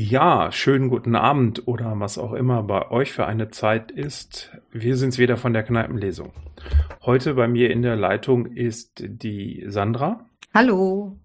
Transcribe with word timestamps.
Ja, 0.00 0.52
schönen 0.52 0.90
guten 0.90 1.16
Abend 1.16 1.66
oder 1.66 1.98
was 1.98 2.18
auch 2.18 2.32
immer 2.32 2.62
bei 2.62 2.88
euch 2.92 3.10
für 3.10 3.26
eine 3.26 3.48
Zeit 3.50 3.90
ist. 3.90 4.56
Wir 4.70 4.96
sind's 4.96 5.18
wieder 5.18 5.36
von 5.36 5.52
der 5.52 5.64
Kneipenlesung. 5.64 6.30
Heute 7.02 7.34
bei 7.34 7.48
mir 7.48 7.72
in 7.72 7.82
der 7.82 7.96
Leitung 7.96 8.46
ist 8.46 9.02
die 9.04 9.64
Sandra. 9.66 10.24
Hallo. 10.54 11.18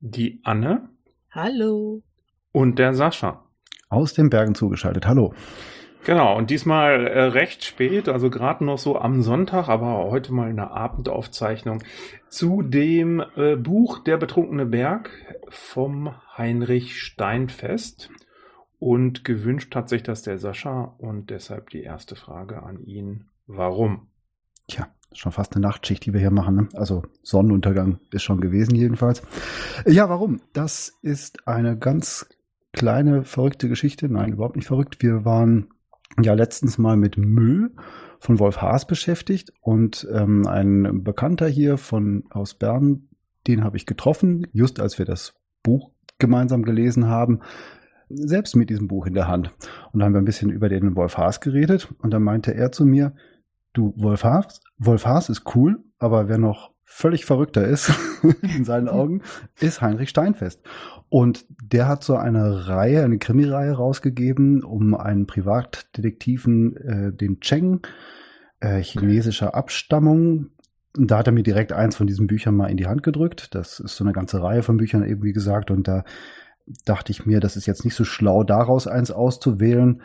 Die 0.00 0.40
Anne. 0.42 0.88
Hallo. 1.30 2.02
Und 2.50 2.80
der 2.80 2.94
Sascha. 2.94 3.44
Aus 3.88 4.12
den 4.12 4.28
Bergen 4.28 4.56
zugeschaltet. 4.56 5.06
Hallo. 5.06 5.32
Genau, 6.04 6.36
und 6.36 6.48
diesmal 6.48 7.06
äh, 7.06 7.20
recht 7.24 7.62
spät, 7.62 8.08
also 8.08 8.30
gerade 8.30 8.64
noch 8.64 8.78
so 8.78 8.98
am 8.98 9.20
Sonntag, 9.22 9.68
aber 9.68 10.10
heute 10.10 10.32
mal 10.32 10.48
eine 10.48 10.70
Abendaufzeichnung 10.70 11.82
zu 12.28 12.62
dem 12.62 13.22
äh, 13.36 13.56
Buch 13.56 13.98
Der 13.98 14.16
betrunkene 14.16 14.64
Berg 14.64 15.10
vom 15.50 16.14
Heinrich 16.36 17.00
Steinfest. 17.02 18.10
Und 18.78 19.24
gewünscht 19.24 19.74
hat 19.76 19.90
sich 19.90 20.02
das 20.02 20.22
der 20.22 20.38
Sascha 20.38 20.94
und 20.96 21.28
deshalb 21.28 21.68
die 21.68 21.82
erste 21.82 22.16
Frage 22.16 22.62
an 22.62 22.82
ihn. 22.82 23.26
Warum? 23.46 24.08
Tja, 24.68 24.88
schon 25.12 25.32
fast 25.32 25.54
eine 25.54 25.66
Nachtschicht, 25.66 26.06
die 26.06 26.14
wir 26.14 26.20
hier 26.20 26.30
machen. 26.30 26.56
Ne? 26.56 26.68
Also 26.72 27.02
Sonnenuntergang 27.22 27.98
ist 28.10 28.22
schon 28.22 28.40
gewesen 28.40 28.74
jedenfalls. 28.74 29.22
Ja, 29.86 30.08
warum? 30.08 30.40
Das 30.54 30.98
ist 31.02 31.46
eine 31.46 31.76
ganz 31.76 32.26
kleine 32.72 33.24
verrückte 33.24 33.68
Geschichte. 33.68 34.08
Nein, 34.08 34.32
überhaupt 34.32 34.56
nicht 34.56 34.68
verrückt. 34.68 35.02
Wir 35.02 35.26
waren 35.26 35.68
ja 36.22 36.34
letztens 36.34 36.78
mal 36.78 36.96
mit 36.96 37.16
Müll 37.16 37.72
von 38.18 38.38
Wolf 38.38 38.60
Haas 38.60 38.86
beschäftigt 38.86 39.52
und 39.60 40.06
ähm, 40.12 40.46
ein 40.46 41.02
Bekannter 41.02 41.48
hier 41.48 41.78
von 41.78 42.24
aus 42.30 42.54
Bern, 42.54 43.08
den 43.46 43.64
habe 43.64 43.76
ich 43.76 43.86
getroffen, 43.86 44.46
just 44.52 44.80
als 44.80 44.98
wir 44.98 45.06
das 45.06 45.34
Buch 45.62 45.90
gemeinsam 46.18 46.62
gelesen 46.62 47.06
haben, 47.06 47.40
selbst 48.08 48.56
mit 48.56 48.70
diesem 48.70 48.88
Buch 48.88 49.06
in 49.06 49.14
der 49.14 49.28
Hand. 49.28 49.50
Und 49.92 50.00
da 50.00 50.06
haben 50.06 50.12
wir 50.12 50.20
ein 50.20 50.26
bisschen 50.26 50.50
über 50.50 50.68
den 50.68 50.96
Wolf 50.96 51.16
Haas 51.16 51.40
geredet 51.40 51.92
und 51.98 52.10
dann 52.12 52.22
meinte 52.22 52.54
er 52.54 52.72
zu 52.72 52.84
mir, 52.84 53.14
du, 53.72 53.94
Wolf 53.96 54.24
Haas, 54.24 54.60
Wolf 54.78 55.06
Haas 55.06 55.28
ist 55.28 55.54
cool, 55.54 55.82
aber 55.98 56.28
wer 56.28 56.38
noch 56.38 56.72
völlig 56.92 57.24
verrückter 57.24 57.66
ist, 57.66 57.92
in 58.42 58.64
seinen 58.64 58.88
Augen, 58.88 59.22
ist 59.60 59.80
Heinrich 59.80 60.10
Steinfest. 60.10 60.60
Und 61.08 61.46
der 61.62 61.86
hat 61.86 62.02
so 62.02 62.16
eine 62.16 62.66
Reihe, 62.66 63.04
eine 63.04 63.18
Krimireihe 63.18 63.72
rausgegeben, 63.72 64.64
um 64.64 64.94
einen 64.94 65.26
Privatdetektiven, 65.26 66.76
äh, 66.76 67.12
den 67.12 67.40
Cheng, 67.40 67.82
äh, 68.58 68.82
chinesischer 68.82 69.54
Abstammung. 69.54 70.50
Da 70.94 71.18
hat 71.18 71.28
er 71.28 71.32
mir 71.32 71.44
direkt 71.44 71.72
eins 71.72 71.94
von 71.94 72.08
diesen 72.08 72.26
Büchern 72.26 72.56
mal 72.56 72.66
in 72.66 72.76
die 72.76 72.88
Hand 72.88 73.04
gedrückt. 73.04 73.54
Das 73.54 73.78
ist 73.78 73.94
so 73.94 74.02
eine 74.02 74.12
ganze 74.12 74.42
Reihe 74.42 74.64
von 74.64 74.76
Büchern 74.76 75.04
eben, 75.04 75.22
wie 75.22 75.32
gesagt. 75.32 75.70
Und 75.70 75.86
da 75.86 76.04
dachte 76.84 77.12
ich 77.12 77.24
mir, 77.24 77.38
das 77.38 77.56
ist 77.56 77.66
jetzt 77.66 77.84
nicht 77.84 77.94
so 77.94 78.04
schlau, 78.04 78.42
daraus 78.42 78.88
eins 78.88 79.12
auszuwählen. 79.12 80.02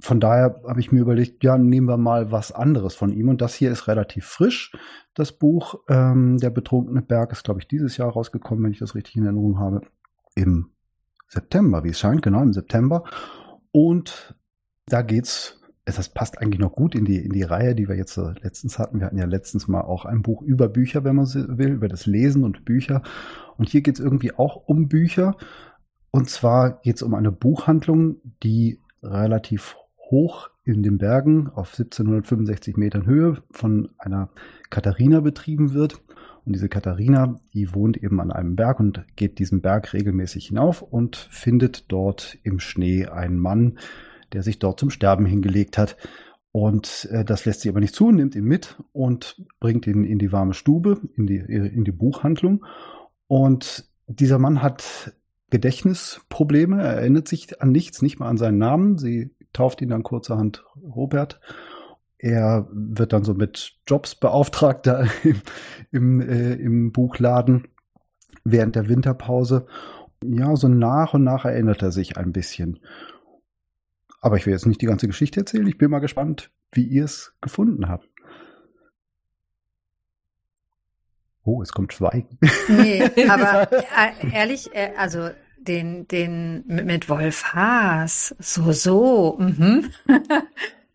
Von 0.00 0.20
daher 0.20 0.60
habe 0.66 0.80
ich 0.80 0.92
mir 0.92 1.00
überlegt, 1.00 1.42
ja, 1.42 1.56
nehmen 1.56 1.88
wir 1.88 1.96
mal 1.96 2.30
was 2.30 2.52
anderes 2.52 2.94
von 2.94 3.12
ihm. 3.12 3.28
Und 3.28 3.40
das 3.40 3.54
hier 3.54 3.70
ist 3.70 3.88
relativ 3.88 4.26
frisch. 4.26 4.72
Das 5.14 5.32
Buch 5.32 5.80
ähm, 5.88 6.38
Der 6.38 6.50
betrunkene 6.50 7.02
Berg 7.02 7.32
ist, 7.32 7.44
glaube 7.44 7.60
ich, 7.60 7.68
dieses 7.68 7.96
Jahr 7.96 8.10
rausgekommen, 8.10 8.62
wenn 8.64 8.72
ich 8.72 8.78
das 8.78 8.94
richtig 8.94 9.16
in 9.16 9.24
Erinnerung 9.24 9.58
habe 9.58 9.80
im 10.34 10.70
September, 11.28 11.82
wie 11.82 11.90
es 11.90 11.98
scheint, 11.98 12.22
genau 12.22 12.42
im 12.42 12.52
September. 12.52 13.04
Und 13.72 14.36
da 14.86 15.02
geht's, 15.02 15.60
das 15.86 16.08
passt 16.10 16.38
eigentlich 16.38 16.60
noch 16.60 16.72
gut 16.72 16.94
in 16.94 17.04
die, 17.04 17.16
in 17.16 17.32
die 17.32 17.42
Reihe, 17.42 17.74
die 17.74 17.88
wir 17.88 17.96
jetzt 17.96 18.16
letztens 18.16 18.78
hatten. 18.78 19.00
Wir 19.00 19.06
hatten 19.06 19.18
ja 19.18 19.24
letztens 19.24 19.66
mal 19.66 19.80
auch 19.80 20.04
ein 20.04 20.22
Buch 20.22 20.42
über 20.42 20.68
Bücher, 20.68 21.04
wenn 21.04 21.16
man 21.16 21.26
will, 21.26 21.72
über 21.72 21.88
das 21.88 22.06
Lesen 22.06 22.44
und 22.44 22.64
Bücher. 22.64 23.02
Und 23.56 23.70
hier 23.70 23.80
geht's 23.80 24.00
irgendwie 24.00 24.32
auch 24.32 24.56
um 24.66 24.88
Bücher. 24.88 25.36
Und 26.10 26.28
zwar 26.28 26.80
geht's 26.82 27.02
um 27.02 27.14
eine 27.14 27.32
Buchhandlung, 27.32 28.16
die 28.42 28.80
relativ 29.02 29.76
hoch 30.10 30.50
in 30.64 30.82
den 30.82 30.98
Bergen 30.98 31.48
auf 31.48 31.70
1765 31.70 32.76
Metern 32.76 33.06
Höhe 33.06 33.42
von 33.50 33.90
einer 33.98 34.30
Katharina 34.70 35.20
betrieben 35.20 35.72
wird. 35.74 36.00
Und 36.44 36.54
diese 36.54 36.68
Katharina, 36.68 37.40
die 37.54 37.74
wohnt 37.74 37.96
eben 37.96 38.20
an 38.20 38.30
einem 38.30 38.54
Berg 38.54 38.78
und 38.78 39.04
geht 39.16 39.38
diesen 39.38 39.62
Berg 39.62 39.92
regelmäßig 39.92 40.46
hinauf 40.46 40.82
und 40.82 41.16
findet 41.16 41.90
dort 41.90 42.38
im 42.44 42.60
Schnee 42.60 43.06
einen 43.06 43.38
Mann, 43.38 43.78
der 44.32 44.42
sich 44.42 44.58
dort 44.58 44.78
zum 44.78 44.90
Sterben 44.90 45.26
hingelegt 45.26 45.76
hat. 45.76 45.96
Und 46.52 47.08
äh, 47.10 47.24
das 47.24 47.44
lässt 47.44 47.60
sie 47.60 47.68
aber 47.68 47.80
nicht 47.80 47.94
zu, 47.94 48.10
nimmt 48.12 48.34
ihn 48.34 48.44
mit 48.44 48.76
und 48.92 49.42
bringt 49.60 49.86
ihn 49.86 50.04
in 50.04 50.18
die 50.18 50.32
warme 50.32 50.54
Stube, 50.54 51.00
in 51.16 51.26
die, 51.26 51.36
in 51.36 51.84
die 51.84 51.92
Buchhandlung. 51.92 52.64
Und 53.26 53.84
dieser 54.06 54.38
Mann 54.38 54.62
hat 54.62 55.12
Gedächtnisprobleme, 55.50 56.82
er 56.82 56.94
erinnert 56.94 57.28
sich 57.28 57.60
an 57.60 57.72
nichts, 57.72 58.02
nicht 58.02 58.18
mal 58.18 58.28
an 58.28 58.36
seinen 58.36 58.58
Namen. 58.58 58.98
Sie 58.98 59.30
tauft 59.56 59.82
ihn 59.82 59.88
dann 59.88 60.02
kurzerhand 60.02 60.64
Robert 60.82 61.40
er 62.18 62.66
wird 62.72 63.12
dann 63.12 63.24
so 63.24 63.34
mit 63.34 63.76
Jobs 63.86 64.14
beauftragt 64.14 64.86
da 64.86 65.04
im, 65.22 65.42
im, 65.92 66.20
äh, 66.20 66.54
im 66.54 66.92
Buchladen 66.92 67.68
während 68.44 68.76
der 68.76 68.88
Winterpause. 68.88 69.66
Ja, 70.24 70.56
so 70.56 70.68
nach 70.68 71.14
und 71.14 71.24
nach 71.24 71.44
erinnert 71.44 71.82
er 71.82 71.92
sich 71.92 72.16
ein 72.16 72.32
bisschen. 72.32 72.80
Aber 74.20 74.36
ich 74.36 74.46
will 74.46 74.54
jetzt 74.54 74.66
nicht 74.66 74.80
die 74.80 74.86
ganze 74.86 75.06
Geschichte 75.06 75.40
erzählen. 75.40 75.66
Ich 75.66 75.78
bin 75.78 75.90
mal 75.90 75.98
gespannt, 75.98 76.50
wie 76.72 76.84
ihr 76.84 77.04
es 77.04 77.34
gefunden 77.40 77.88
habt. 77.88 78.08
Oh, 81.44 81.62
es 81.62 81.70
kommt 81.70 81.92
Schweigen. 81.92 82.38
Nee, 82.66 83.04
aber 83.28 83.70
äh, 83.72 84.32
ehrlich, 84.32 84.74
äh, 84.74 84.90
also 84.96 85.28
den, 85.68 86.08
den 86.08 86.64
mit 86.66 87.08
Wolf 87.08 87.54
Haas, 87.54 88.34
so, 88.38 88.72
so, 88.72 89.36
mhm. 89.38 89.90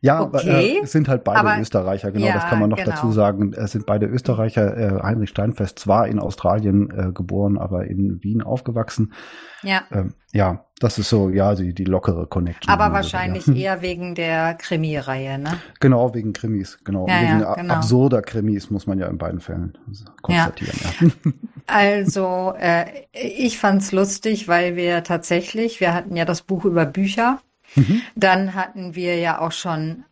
Ja, 0.03 0.23
okay. 0.23 0.79
äh, 0.79 0.83
es 0.83 0.91
sind 0.91 1.07
halt 1.07 1.23
beide 1.23 1.39
aber, 1.39 1.59
Österreicher, 1.59 2.11
genau, 2.11 2.25
ja, 2.25 2.33
das 2.33 2.47
kann 2.47 2.59
man 2.59 2.71
noch 2.71 2.77
genau. 2.77 2.89
dazu 2.89 3.11
sagen. 3.11 3.53
Es 3.53 3.71
sind 3.71 3.85
beide 3.85 4.07
Österreicher. 4.07 4.75
Äh, 4.75 5.03
Heinrich 5.03 5.29
Steinfest 5.29 5.77
zwar 5.77 6.07
in 6.07 6.17
Australien 6.17 6.89
äh, 6.89 7.11
geboren, 7.11 7.59
aber 7.59 7.85
in 7.85 8.23
Wien 8.23 8.41
aufgewachsen. 8.41 9.13
Ja. 9.61 9.83
Ähm, 9.91 10.15
ja, 10.33 10.65
das 10.79 10.97
ist 10.97 11.09
so, 11.09 11.29
ja, 11.29 11.53
die, 11.53 11.75
die 11.75 11.83
lockere 11.83 12.25
Connection. 12.25 12.73
Aber 12.73 12.91
wahrscheinlich 12.91 13.45
so, 13.45 13.53
eher 13.53 13.83
wegen 13.83 14.15
der 14.15 14.55
Krimireihe, 14.55 15.37
ne? 15.37 15.59
Genau, 15.79 16.15
wegen 16.15 16.33
Krimis, 16.33 16.79
genau. 16.83 17.07
Ja, 17.07 17.21
wegen 17.21 17.39
ja, 17.41 17.53
genau. 17.53 17.73
absurder 17.75 18.23
Krimis 18.23 18.71
muss 18.71 18.87
man 18.87 18.97
ja 18.97 19.05
in 19.05 19.19
beiden 19.19 19.39
Fällen 19.39 19.77
konstatieren. 20.21 20.77
Ja. 20.83 21.07
ja. 21.07 21.31
Also, 21.67 22.53
äh, 22.59 22.85
ich 23.13 23.59
fand's 23.59 23.91
lustig, 23.93 24.47
weil 24.49 24.75
wir 24.75 25.03
tatsächlich, 25.03 25.79
wir 25.79 25.93
hatten 25.93 26.17
ja 26.17 26.25
das 26.25 26.41
Buch 26.41 26.65
über 26.65 26.85
Bücher 26.85 27.39
Mhm. 27.75 28.01
Dann 28.15 28.53
hatten 28.55 28.95
wir 28.95 29.17
ja 29.17 29.39
auch 29.39 29.51
schon 29.51 30.05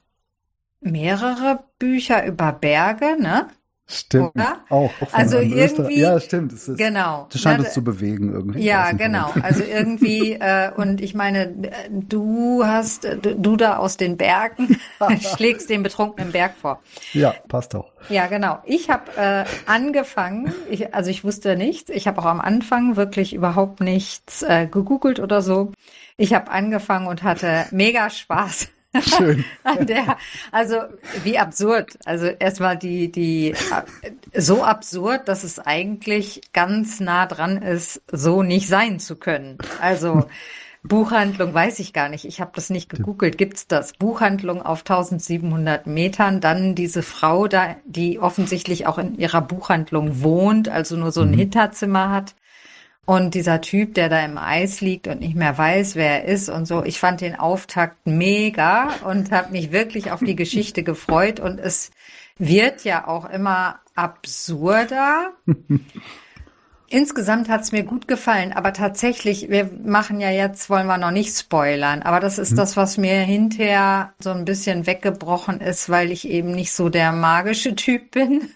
mehrere 0.81 1.63
Bücher 1.77 2.25
über 2.25 2.51
Berge, 2.51 3.17
ne? 3.19 3.47
Stimmt. 3.91 4.35
Oder? 4.35 4.59
Auch. 4.69 4.91
also 5.13 5.39
irgendwie. 5.39 5.99
Ja, 5.99 6.19
stimmt. 6.19 6.53
Es 6.53 6.67
ist, 6.67 6.77
genau. 6.77 7.27
Das 7.31 7.41
scheint 7.41 7.65
es 7.65 7.73
zu 7.73 7.83
bewegen 7.83 8.31
irgendwie. 8.31 8.61
Ja, 8.61 8.91
genau. 8.91 9.33
Also 9.41 9.63
irgendwie, 9.63 10.33
äh, 10.39 10.71
und 10.75 11.01
ich 11.01 11.15
meine, 11.15 11.51
du 11.89 12.63
hast, 12.63 13.07
du 13.23 13.55
da 13.55 13.77
aus 13.77 13.97
den 13.97 14.15
Bergen 14.15 14.79
schlägst 15.35 15.71
den 15.71 15.81
betrunkenen 15.81 16.31
Berg 16.31 16.53
vor. 16.61 16.81
Ja, 17.13 17.33
passt 17.47 17.73
auch. 17.73 17.91
Ja, 18.09 18.27
genau. 18.27 18.59
Ich 18.63 18.91
habe 18.91 19.11
äh, 19.17 19.45
angefangen, 19.65 20.53
ich, 20.69 20.93
also 20.93 21.09
ich 21.09 21.23
wusste 21.23 21.55
nichts. 21.55 21.89
Ich 21.89 22.07
habe 22.07 22.21
auch 22.21 22.25
am 22.25 22.41
Anfang 22.41 22.95
wirklich 22.95 23.33
überhaupt 23.33 23.81
nichts 23.81 24.43
äh, 24.43 24.67
gegoogelt 24.67 25.19
oder 25.19 25.41
so. 25.41 25.71
Ich 26.19 26.33
habe 26.33 26.51
angefangen 26.51 27.07
und 27.07 27.23
hatte 27.23 27.65
mega 27.71 28.09
Spaß. 28.09 28.67
Schön. 29.01 29.45
An 29.63 29.87
der, 29.87 30.17
also 30.51 30.81
wie 31.23 31.39
absurd. 31.39 31.97
Also 32.03 32.25
erstmal 32.25 32.77
die, 32.77 33.09
die 33.09 33.55
so 34.35 34.63
absurd, 34.63 35.29
dass 35.29 35.45
es 35.45 35.59
eigentlich 35.59 36.41
ganz 36.51 36.99
nah 36.99 37.25
dran 37.25 37.61
ist, 37.61 38.01
so 38.11 38.43
nicht 38.43 38.67
sein 38.67 38.99
zu 38.99 39.15
können. 39.15 39.59
Also 39.79 40.25
Buchhandlung 40.83 41.53
weiß 41.53 41.79
ich 41.79 41.93
gar 41.93 42.09
nicht. 42.09 42.25
Ich 42.25 42.41
habe 42.41 42.51
das 42.53 42.69
nicht 42.69 42.89
gegoogelt. 42.89 43.37
Gibt's 43.37 43.67
das? 43.67 43.93
Buchhandlung 43.93 44.61
auf 44.61 44.79
1700 44.79 45.87
Metern. 45.87 46.41
Dann 46.41 46.75
diese 46.75 47.01
Frau 47.01 47.47
da, 47.47 47.77
die 47.85 48.19
offensichtlich 48.19 48.87
auch 48.87 48.97
in 48.97 49.17
ihrer 49.17 49.41
Buchhandlung 49.41 50.21
wohnt, 50.21 50.67
also 50.67 50.97
nur 50.97 51.13
so 51.13 51.21
ein 51.21 51.31
mhm. 51.31 51.37
Hinterzimmer 51.37 52.09
hat. 52.09 52.35
Und 53.09 53.33
dieser 53.33 53.59
Typ, 53.59 53.95
der 53.95 54.07
da 54.07 54.23
im 54.23 54.37
Eis 54.37 54.81
liegt 54.81 55.07
und 55.07 55.21
nicht 55.21 55.33
mehr 55.33 55.57
weiß, 55.57 55.95
wer 55.95 56.21
er 56.21 56.25
ist 56.25 56.47
und 56.47 56.67
so, 56.67 56.83
ich 56.83 56.99
fand 56.99 57.21
den 57.21 57.35
Auftakt 57.35 58.05
mega 58.05 58.89
und 59.03 59.31
habe 59.31 59.51
mich 59.51 59.71
wirklich 59.71 60.11
auf 60.11 60.19
die 60.19 60.35
Geschichte 60.35 60.83
gefreut. 60.83 61.39
Und 61.39 61.59
es 61.59 61.89
wird 62.37 62.83
ja 62.83 63.07
auch 63.07 63.27
immer 63.27 63.79
absurder. 63.95 65.31
Insgesamt 66.91 67.49
hat's 67.49 67.71
mir 67.71 67.83
gut 67.83 68.07
gefallen, 68.07 68.51
aber 68.51 68.73
tatsächlich, 68.73 69.49
wir 69.49 69.69
machen 69.83 70.19
ja 70.19 70.31
jetzt, 70.31 70.71
wollen 70.71 70.87
wir 70.87 70.97
noch 70.97 71.11
nicht 71.11 71.37
spoilern, 71.37 72.01
aber 72.01 72.19
das 72.19 72.39
ist 72.39 72.51
hm. 72.51 72.57
das, 72.57 72.77
was 72.77 72.97
mir 72.97 73.19
hinterher 73.19 74.13
so 74.19 74.31
ein 74.31 74.43
bisschen 74.43 74.87
weggebrochen 74.87 75.61
ist, 75.61 75.89
weil 75.89 76.11
ich 76.11 76.27
eben 76.27 76.51
nicht 76.51 76.71
so 76.71 76.89
der 76.89 77.11
magische 77.11 77.75
Typ 77.75 78.09
bin. 78.11 78.49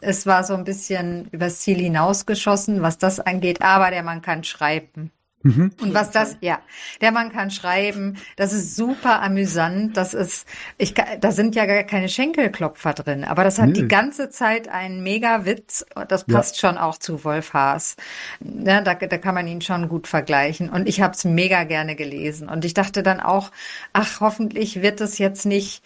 Es 0.00 0.26
war 0.26 0.44
so 0.44 0.54
ein 0.54 0.64
bisschen 0.64 1.28
übers 1.32 1.60
Ziel 1.60 1.78
hinausgeschossen, 1.78 2.82
was 2.82 2.98
das 2.98 3.20
angeht, 3.20 3.62
aber 3.62 3.90
der 3.90 4.02
Mann 4.02 4.20
kann 4.20 4.44
schreiben. 4.44 5.10
Mhm. 5.42 5.70
Und 5.80 5.94
was 5.94 6.10
das, 6.10 6.36
ja, 6.40 6.58
der 7.00 7.12
Mann 7.12 7.30
kann 7.30 7.50
schreiben, 7.50 8.16
das 8.36 8.52
ist 8.52 8.74
super 8.74 9.22
amüsant, 9.22 9.96
das 9.96 10.12
ist, 10.12 10.48
ich, 10.78 10.94
da 10.94 11.30
sind 11.30 11.54
ja 11.54 11.64
gar 11.64 11.84
keine 11.84 12.08
Schenkelklopfer 12.08 12.92
drin, 12.92 13.24
aber 13.24 13.44
das 13.44 13.60
hat 13.60 13.68
nee. 13.68 13.74
die 13.74 13.88
ganze 13.88 14.30
Zeit 14.30 14.68
einen 14.68 15.02
mega 15.02 15.44
Witz, 15.44 15.86
das 16.08 16.24
passt 16.24 16.60
ja. 16.60 16.68
schon 16.68 16.78
auch 16.78 16.98
zu 16.98 17.22
Wolf 17.24 17.52
Haas. 17.52 17.96
Ja, 18.40 18.80
da, 18.80 18.94
da 18.94 19.18
kann 19.18 19.34
man 19.34 19.46
ihn 19.46 19.60
schon 19.60 19.88
gut 19.88 20.08
vergleichen 20.08 20.70
und 20.70 20.88
ich 20.88 21.00
habe 21.00 21.14
es 21.14 21.24
mega 21.24 21.62
gerne 21.64 21.94
gelesen 21.94 22.48
und 22.48 22.64
ich 22.64 22.74
dachte 22.74 23.04
dann 23.04 23.20
auch, 23.20 23.52
ach, 23.92 24.20
hoffentlich 24.20 24.82
wird 24.82 25.00
es 25.00 25.18
jetzt 25.18 25.46
nicht 25.46 25.84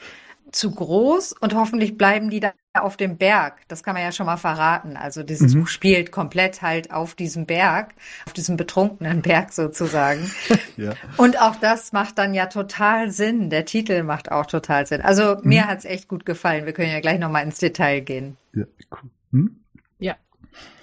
zu 0.52 0.70
groß 0.70 1.34
und 1.40 1.54
hoffentlich 1.54 1.96
bleiben 1.96 2.30
die 2.30 2.40
da 2.40 2.52
auf 2.74 2.96
dem 2.96 3.18
Berg. 3.18 3.60
Das 3.68 3.82
kann 3.82 3.94
man 3.94 4.02
ja 4.02 4.12
schon 4.12 4.26
mal 4.26 4.36
verraten. 4.36 4.96
Also 4.96 5.22
dieses 5.22 5.54
mhm. 5.54 5.60
Buch 5.60 5.68
spielt 5.68 6.12
komplett 6.12 6.62
halt 6.62 6.90
auf 6.90 7.14
diesem 7.14 7.46
Berg, 7.46 7.94
auf 8.26 8.32
diesem 8.32 8.56
betrunkenen 8.56 9.22
Berg 9.22 9.52
sozusagen. 9.52 10.30
ja. 10.76 10.94
Und 11.16 11.40
auch 11.40 11.56
das 11.56 11.92
macht 11.92 12.18
dann 12.18 12.34
ja 12.34 12.46
total 12.46 13.10
Sinn. 13.10 13.50
Der 13.50 13.64
Titel 13.64 14.02
macht 14.02 14.30
auch 14.30 14.46
total 14.46 14.86
Sinn. 14.86 15.02
Also 15.02 15.36
mhm. 15.36 15.48
mir 15.48 15.66
hat's 15.66 15.84
echt 15.84 16.08
gut 16.08 16.24
gefallen. 16.24 16.66
Wir 16.66 16.72
können 16.72 16.90
ja 16.90 17.00
gleich 17.00 17.18
nochmal 17.18 17.44
ins 17.44 17.58
Detail 17.58 18.00
gehen. 18.00 18.36
Ja, 18.54 18.64
cool. 18.90 19.10
Hm? 19.32 19.56
Ja, 19.98 20.16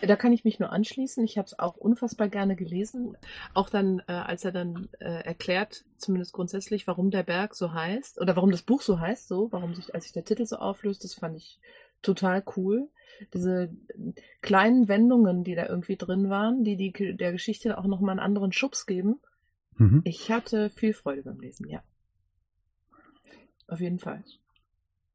da 0.02 0.16
kann 0.16 0.34
ich 0.34 0.44
mich 0.44 0.60
nur 0.60 0.72
anschließen. 0.72 1.24
Ich 1.24 1.38
habe 1.38 1.46
es 1.46 1.58
auch 1.60 1.76
unfassbar 1.76 2.30
gerne 2.30 2.56
gelesen. 2.56 3.18
Auch 3.54 3.70
dann, 3.70 4.02
äh, 4.08 4.14
als 4.14 4.46
er 4.46 4.52
dann 4.52 4.90
äh, 5.00 5.24
erklärt, 5.24 5.86
zumindest 5.98 6.34
grundsätzlich, 6.34 6.88
warum 6.88 7.12
der 7.12 7.24
Berg 7.24 7.56
so 7.56 7.74
heißt 7.74 8.20
oder 8.20 8.36
warum 8.36 8.52
das 8.52 8.62
Buch 8.62 8.82
so 8.82 9.00
heißt, 9.00 9.28
so, 9.28 9.52
warum 9.52 9.76
sich, 9.76 9.94
als 9.94 10.06
sich 10.06 10.14
der 10.14 10.26
Titel 10.26 10.46
so 10.46 10.58
auflöst, 10.58 11.04
das 11.04 11.14
fand 11.14 11.38
ich 11.38 11.60
total 12.02 12.44
cool. 12.56 12.90
Diese 13.34 13.70
kleinen 14.42 14.88
Wendungen, 14.88 15.44
die 15.44 15.56
da 15.56 15.68
irgendwie 15.68 15.98
drin 15.98 16.30
waren, 16.30 16.64
die, 16.64 16.78
die 16.78 16.92
der 17.18 17.32
Geschichte 17.32 17.78
auch 17.78 17.86
nochmal 17.86 18.12
einen 18.12 18.20
anderen 18.20 18.54
Schubs 18.54 18.86
geben. 18.86 19.20
Mhm. 19.78 20.02
Ich 20.06 20.32
hatte 20.32 20.70
viel 20.70 20.94
Freude 20.94 21.24
beim 21.24 21.40
Lesen, 21.40 21.68
ja. 21.68 21.84
Auf 23.68 23.82
jeden 23.82 24.00
Fall. 24.00 24.24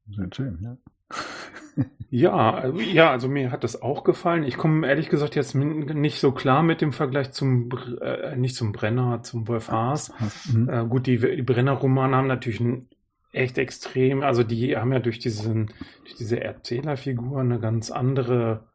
Sehr 0.09 0.29
schön, 0.31 0.59
ja. 0.61 0.77
Ja, 2.09 2.67
ja, 2.67 3.11
also 3.11 3.27
mir 3.27 3.51
hat 3.51 3.63
das 3.63 3.81
auch 3.81 4.03
gefallen. 4.03 4.43
Ich 4.43 4.57
komme 4.57 4.87
ehrlich 4.87 5.09
gesagt 5.09 5.35
jetzt 5.35 5.55
nicht 5.55 6.19
so 6.19 6.31
klar 6.31 6.63
mit 6.63 6.81
dem 6.81 6.93
Vergleich 6.93 7.31
zum, 7.31 7.69
äh, 8.01 8.35
nicht 8.35 8.55
zum 8.55 8.71
Brenner, 8.71 9.23
zum 9.23 9.47
Wolf 9.47 9.69
Haas. 9.69 10.11
Mhm. 10.51 10.69
Äh, 10.69 10.85
gut, 10.85 11.07
die, 11.07 11.17
die 11.17 11.41
Brenner-Romane 11.41 12.15
haben 12.15 12.27
natürlich 12.27 12.59
ein 12.59 12.89
echt 13.35 13.57
extrem, 13.57 14.23
also 14.23 14.43
die 14.43 14.77
haben 14.77 14.93
ja 14.93 14.99
durch 14.99 15.19
diesen, 15.19 15.67
durch 16.03 16.15
diese 16.15 16.41
Erzählerfigur 16.41 17.41
eine 17.41 17.59
ganz 17.59 17.91
andere, 17.91 18.67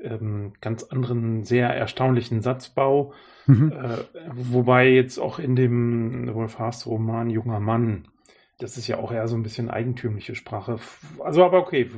ähm, 0.00 0.52
ganz 0.60 0.82
anderen, 0.84 1.44
sehr 1.44 1.68
erstaunlichen 1.68 2.42
Satzbau. 2.42 3.12
Mhm. 3.46 3.72
Äh, 3.72 3.98
wobei 4.34 4.88
jetzt 4.88 5.18
auch 5.18 5.38
in 5.38 5.56
dem 5.56 6.34
Wolf 6.34 6.58
Haas 6.58 6.86
Roman 6.86 7.30
Junger 7.30 7.60
Mann 7.60 8.08
das 8.60 8.76
ist 8.76 8.86
ja 8.86 8.98
auch 8.98 9.10
eher 9.10 9.26
so 9.26 9.36
ein 9.36 9.42
bisschen 9.42 9.70
eigentümliche 9.70 10.34
Sprache. 10.34 10.78
Also, 11.24 11.44
aber 11.44 11.58
okay, 11.58 11.90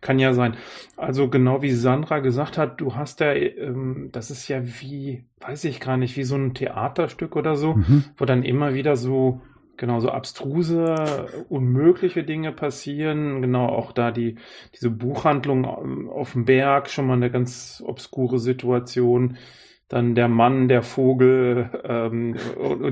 kann 0.00 0.18
ja 0.18 0.34
sein. 0.34 0.56
Also 0.96 1.28
genau 1.28 1.62
wie 1.62 1.72
Sandra 1.72 2.20
gesagt 2.20 2.58
hat, 2.58 2.80
du 2.80 2.94
hast 2.94 3.20
da, 3.20 3.32
ähm, 3.32 4.10
das 4.12 4.30
ist 4.30 4.48
ja 4.48 4.60
wie, 4.62 5.24
weiß 5.40 5.64
ich 5.64 5.80
gar 5.80 5.96
nicht, 5.96 6.16
wie 6.16 6.24
so 6.24 6.36
ein 6.36 6.54
Theaterstück 6.54 7.36
oder 7.36 7.56
so, 7.56 7.74
mhm. 7.74 8.04
wo 8.16 8.24
dann 8.24 8.42
immer 8.42 8.74
wieder 8.74 8.96
so, 8.96 9.40
genau 9.76 10.00
so 10.00 10.10
abstruse, 10.10 11.26
unmögliche 11.48 12.22
Dinge 12.22 12.52
passieren. 12.52 13.42
Genau 13.42 13.66
auch 13.66 13.92
da 13.92 14.10
die, 14.10 14.36
diese 14.74 14.90
Buchhandlung 14.90 15.64
ähm, 15.64 16.08
auf 16.08 16.32
dem 16.32 16.44
Berg, 16.44 16.90
schon 16.90 17.06
mal 17.06 17.14
eine 17.14 17.30
ganz 17.30 17.82
obskure 17.84 18.38
Situation 18.38 19.36
dann 19.94 20.16
der 20.16 20.26
Mann, 20.26 20.66
der 20.66 20.82
Vogel, 20.82 21.70
ähm, 21.84 22.34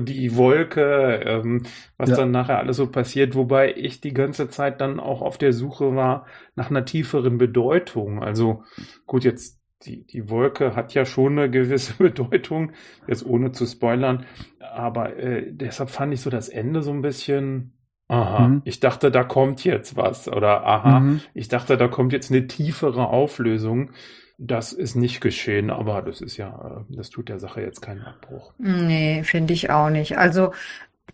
die 0.05 0.37
Wolke, 0.37 1.21
ähm, 1.25 1.63
was 1.97 2.11
ja. 2.11 2.15
dann 2.15 2.31
nachher 2.31 2.59
alles 2.59 2.77
so 2.77 2.87
passiert, 2.87 3.35
wobei 3.35 3.73
ich 3.75 3.99
die 3.99 4.13
ganze 4.13 4.47
Zeit 4.47 4.79
dann 4.79 5.01
auch 5.01 5.21
auf 5.21 5.37
der 5.37 5.51
Suche 5.51 5.97
war 5.97 6.25
nach 6.55 6.69
einer 6.69 6.85
tieferen 6.85 7.37
Bedeutung. 7.37 8.23
Also 8.23 8.63
gut, 9.05 9.25
jetzt 9.25 9.59
die, 9.85 10.07
die 10.07 10.29
Wolke 10.29 10.77
hat 10.77 10.93
ja 10.93 11.03
schon 11.03 11.37
eine 11.37 11.51
gewisse 11.51 11.93
Bedeutung, 12.01 12.71
jetzt 13.05 13.25
ohne 13.25 13.51
zu 13.51 13.65
spoilern, 13.65 14.25
aber 14.61 15.17
äh, 15.17 15.51
deshalb 15.51 15.89
fand 15.89 16.13
ich 16.13 16.21
so 16.21 16.29
das 16.29 16.47
Ende 16.47 16.83
so 16.83 16.91
ein 16.91 17.01
bisschen, 17.01 17.73
aha, 18.07 18.47
mhm. 18.47 18.61
ich 18.63 18.79
dachte, 18.79 19.11
da 19.11 19.25
kommt 19.25 19.65
jetzt 19.65 19.97
was 19.97 20.29
oder 20.29 20.65
aha, 20.65 21.01
mhm. 21.01 21.19
ich 21.33 21.49
dachte, 21.49 21.75
da 21.75 21.89
kommt 21.89 22.13
jetzt 22.13 22.31
eine 22.31 22.47
tiefere 22.47 23.09
Auflösung. 23.09 23.91
Das 24.37 24.73
ist 24.73 24.95
nicht 24.95 25.21
geschehen, 25.21 25.69
aber 25.69 26.01
das 26.01 26.19
ist 26.19 26.37
ja, 26.37 26.85
das 26.89 27.09
tut 27.09 27.29
der 27.29 27.39
Sache 27.39 27.61
jetzt 27.61 27.81
keinen 27.81 28.01
Abbruch. 28.01 28.51
Nee, 28.57 29.23
finde 29.23 29.53
ich 29.53 29.69
auch 29.69 29.89
nicht. 29.89 30.17
Also 30.17 30.51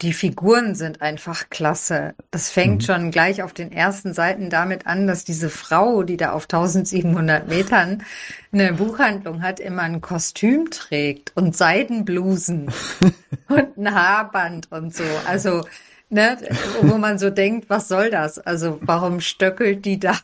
die 0.01 0.13
Figuren 0.13 0.75
sind 0.75 1.01
einfach 1.01 1.49
klasse. 1.49 2.13
Das 2.31 2.49
fängt 2.49 2.81
mhm. 2.81 2.85
schon 2.85 3.11
gleich 3.11 3.43
auf 3.43 3.53
den 3.53 3.71
ersten 3.71 4.13
Seiten 4.13 4.49
damit 4.49 4.87
an, 4.87 5.07
dass 5.07 5.25
diese 5.25 5.49
Frau, 5.49 6.03
die 6.03 6.15
da 6.15 6.31
auf 6.31 6.43
1700 6.43 7.49
Metern 7.49 8.03
eine 8.51 8.73
Buchhandlung 8.73 9.41
hat, 9.41 9.59
immer 9.59 9.81
ein 9.81 9.99
Kostüm 9.99 10.69
trägt 10.71 11.33
und 11.35 11.55
Seidenblusen 11.55 12.71
und 13.49 13.77
ein 13.77 13.93
Haarband 13.93 14.71
und 14.71 14.95
so. 14.95 15.03
Also, 15.27 15.65
ne, 16.09 16.37
wo 16.81 16.97
man 16.97 17.19
so 17.19 17.29
denkt, 17.29 17.69
was 17.69 17.89
soll 17.89 18.09
das? 18.09 18.39
Also, 18.39 18.79
warum 18.81 19.19
stöckelt 19.19 19.83
die 19.83 19.99
da 19.99 20.15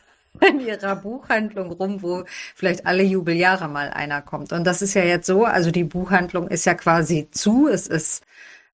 in 0.50 0.60
ihrer 0.60 0.96
Buchhandlung 0.96 1.72
rum, 1.72 2.02
wo 2.02 2.24
vielleicht 2.56 2.86
alle 2.86 3.04
Jubeljahre 3.04 3.68
mal 3.68 3.90
einer 3.90 4.22
kommt. 4.22 4.54
Und 4.54 4.66
das 4.66 4.82
ist 4.82 4.94
ja 4.94 5.04
jetzt 5.04 5.28
so, 5.28 5.46
also 5.46 5.72
die 5.72 5.84
Buchhandlung 5.84 6.48
ist 6.48 6.66
ja 6.66 6.74
quasi 6.74 7.28
zu, 7.32 7.68
es 7.68 7.88
ist 7.88 8.24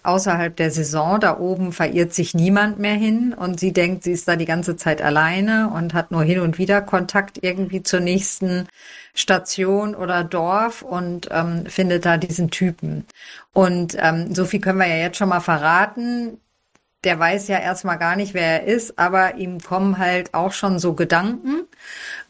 außerhalb 0.03 0.55
der 0.55 0.71
Saison, 0.71 1.19
da 1.19 1.37
oben 1.37 1.71
verirrt 1.73 2.13
sich 2.13 2.33
niemand 2.33 2.79
mehr 2.79 2.95
hin 2.95 3.33
und 3.33 3.59
sie 3.59 3.71
denkt, 3.71 4.03
sie 4.03 4.11
ist 4.11 4.27
da 4.27 4.35
die 4.35 4.45
ganze 4.45 4.75
Zeit 4.75 5.01
alleine 5.01 5.69
und 5.69 5.93
hat 5.93 6.11
nur 6.11 6.23
hin 6.23 6.39
und 6.39 6.57
wieder 6.57 6.81
Kontakt 6.81 7.39
irgendwie 7.43 7.83
zur 7.83 7.99
nächsten 7.99 8.67
Station 9.13 9.93
oder 9.93 10.23
Dorf 10.23 10.81
und 10.81 11.27
ähm, 11.31 11.65
findet 11.67 12.05
da 12.05 12.17
diesen 12.17 12.49
Typen. 12.49 13.05
Und 13.53 13.95
ähm, 13.99 14.33
so 14.33 14.45
viel 14.45 14.59
können 14.59 14.79
wir 14.79 14.87
ja 14.87 14.97
jetzt 14.97 15.17
schon 15.17 15.29
mal 15.29 15.39
verraten 15.39 16.39
der 17.03 17.17
weiß 17.17 17.47
ja 17.47 17.57
erstmal 17.57 17.97
gar 17.97 18.15
nicht, 18.15 18.33
wer 18.33 18.61
er 18.61 18.63
ist, 18.65 18.99
aber 18.99 19.35
ihm 19.35 19.59
kommen 19.59 19.97
halt 19.97 20.33
auch 20.33 20.51
schon 20.51 20.77
so 20.77 20.93
Gedanken. 20.93 21.63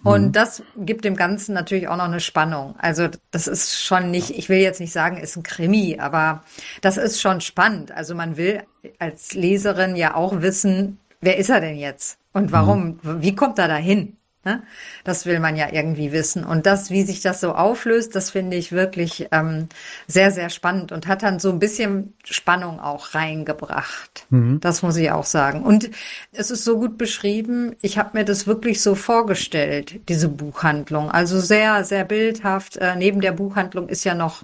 Und 0.03 0.27
mhm. 0.27 0.31
das 0.31 0.63
gibt 0.77 1.03
dem 1.03 1.15
Ganzen 1.15 1.53
natürlich 1.53 1.89
auch 1.89 1.97
noch 1.97 2.05
eine 2.05 2.21
Spannung. 2.21 2.75
Also 2.79 3.09
das 3.31 3.47
ist 3.47 3.83
schon 3.83 4.11
nicht, 4.11 4.31
ich 4.31 4.47
will 4.47 4.59
jetzt 4.59 4.79
nicht 4.79 4.93
sagen, 4.93 5.17
ist 5.17 5.35
ein 5.35 5.43
Krimi, 5.43 5.99
aber 5.99 6.43
das 6.81 6.97
ist 6.97 7.19
schon 7.19 7.41
spannend. 7.41 7.91
Also 7.91 8.15
man 8.15 8.37
will 8.37 8.63
als 8.97 9.33
Leserin 9.33 9.95
ja 9.95 10.15
auch 10.15 10.41
wissen, 10.41 10.99
wer 11.19 11.37
ist 11.37 11.49
er 11.49 11.59
denn 11.59 11.75
jetzt? 11.75 12.17
Und 12.31 12.53
warum, 12.53 12.99
mhm. 13.01 13.21
wie 13.21 13.35
kommt 13.35 13.59
er 13.59 13.67
dahin? 13.67 14.15
Ne? 14.43 14.63
Das 15.03 15.27
will 15.27 15.39
man 15.39 15.55
ja 15.55 15.67
irgendwie 15.71 16.11
wissen. 16.11 16.43
Und 16.43 16.65
das, 16.65 16.89
wie 16.89 17.03
sich 17.03 17.21
das 17.21 17.41
so 17.41 17.53
auflöst, 17.53 18.15
das 18.15 18.31
finde 18.31 18.57
ich 18.57 18.71
wirklich 18.71 19.27
ähm, 19.31 19.67
sehr, 20.07 20.31
sehr 20.31 20.49
spannend 20.49 20.91
und 20.91 21.05
hat 21.05 21.21
dann 21.21 21.37
so 21.37 21.51
ein 21.51 21.59
bisschen 21.59 22.15
Spannung 22.23 22.79
auch 22.79 23.13
reingebracht. 23.13 24.25
Mhm. 24.31 24.59
Das 24.59 24.81
muss 24.81 24.97
ich 24.97 25.11
auch 25.11 25.25
sagen. 25.25 25.61
Und 25.61 25.91
es 26.31 26.49
ist 26.49 26.63
so 26.63 26.79
gut 26.79 26.97
beschrieben. 26.97 27.75
Ich 27.81 27.99
habe 27.99 28.17
mir 28.17 28.25
das 28.25 28.47
wirklich 28.47 28.81
so 28.81 28.95
vorgestellt, 28.95 30.09
diese 30.09 30.27
Buchhandlung. 30.27 31.11
Also 31.11 31.39
sehr, 31.39 31.83
sehr 31.83 32.03
bildhaft. 32.03 32.77
Äh, 32.77 32.95
neben 32.95 33.21
der 33.21 33.33
Buchhandlung 33.33 33.89
ist 33.89 34.03
ja 34.05 34.15
noch, 34.15 34.41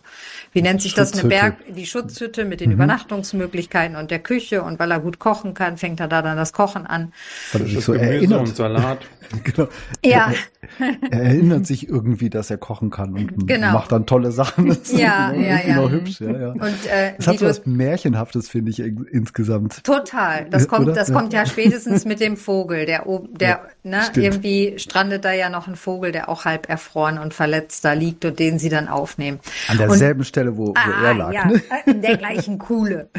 wie 0.53 0.61
nennt 0.61 0.83
sich 0.83 0.93
das, 0.93 1.13
eine 1.13 1.27
Berg, 1.27 1.55
die 1.69 1.87
Schutzhütte 1.87 2.45
mit 2.45 2.61
den 2.61 2.69
mhm. 2.69 2.75
Übernachtungsmöglichkeiten 2.75 3.95
und 3.95 4.11
der 4.11 4.19
Küche. 4.19 4.61
Und 4.61 4.77
weil 4.77 4.91
er 4.91 4.99
gut 4.99 5.17
kochen 5.17 5.55
kann, 5.55 5.77
fängt 5.77 5.99
er 5.99 6.07
da 6.07 6.21
dann 6.21 6.37
das 6.37 6.53
Kochen 6.53 6.85
an. 6.85 7.13
Weil 7.51 7.61
er 7.63 7.67
sich 7.67 7.83
so 7.83 7.93
erinnert. 7.93 8.41
Und 8.41 8.55
Salat. 8.55 8.99
genau. 9.43 9.67
Ja. 10.03 10.31
Er, 10.79 11.11
er, 11.11 11.21
erinnert 11.23 11.65
sich 11.65 11.87
irgendwie, 11.87 12.29
dass 12.29 12.49
er 12.49 12.57
kochen 12.57 12.89
kann 12.89 13.13
und 13.13 13.31
genau. 13.47 13.73
macht 13.73 13.91
dann 13.91 14.05
tolle 14.05 14.31
Sachen. 14.31 14.67
Das 14.77 14.91
ja, 14.91 15.29
ist 15.29 15.41
ja, 15.41 15.59
ja. 15.67 15.75
Noch 15.77 15.89
hübsch, 15.89 16.19
ja, 16.19 16.31
ja. 16.31 16.49
Und, 16.49 16.85
äh, 16.91 17.13
das 17.17 17.27
hat 17.27 17.39
so 17.39 17.45
was 17.45 17.65
Märchenhaftes, 17.65 18.49
finde 18.49 18.71
ich, 18.71 18.79
insgesamt. 18.79 19.83
Total. 19.83 20.45
Das 20.49 20.67
kommt, 20.67 20.95
das 20.95 21.07
ja. 21.07 21.15
kommt 21.15 21.33
ja 21.33 21.45
spätestens 21.45 22.05
mit 22.05 22.19
dem 22.19 22.37
Vogel, 22.37 22.85
der 22.85 23.07
oben, 23.07 23.33
der, 23.37 23.49
ja, 23.49 23.61
ne, 23.83 24.01
stimmt. 24.03 24.17
irgendwie 24.17 24.77
strandet 24.77 25.25
da 25.25 25.31
ja 25.31 25.49
noch 25.49 25.67
ein 25.67 25.75
Vogel, 25.75 26.11
der 26.11 26.29
auch 26.29 26.45
halb 26.45 26.69
erfroren 26.69 27.17
und 27.17 27.33
verletzt 27.33 27.85
da 27.85 27.93
liegt 27.93 28.25
und 28.25 28.39
den 28.39 28.59
sie 28.59 28.69
dann 28.69 28.87
aufnehmen. 28.87 29.39
An 29.67 29.77
derselben 29.77 30.19
und, 30.19 30.25
Stelle, 30.25 30.57
wo, 30.57 30.67
wo 30.67 30.73
ah, 30.75 31.05
er 31.05 31.13
lag. 31.13 31.33
Ja, 31.33 31.45
ne? 31.45 31.61
in 31.85 32.01
der 32.01 32.17
gleichen 32.17 32.57
Kuhle. 32.57 33.09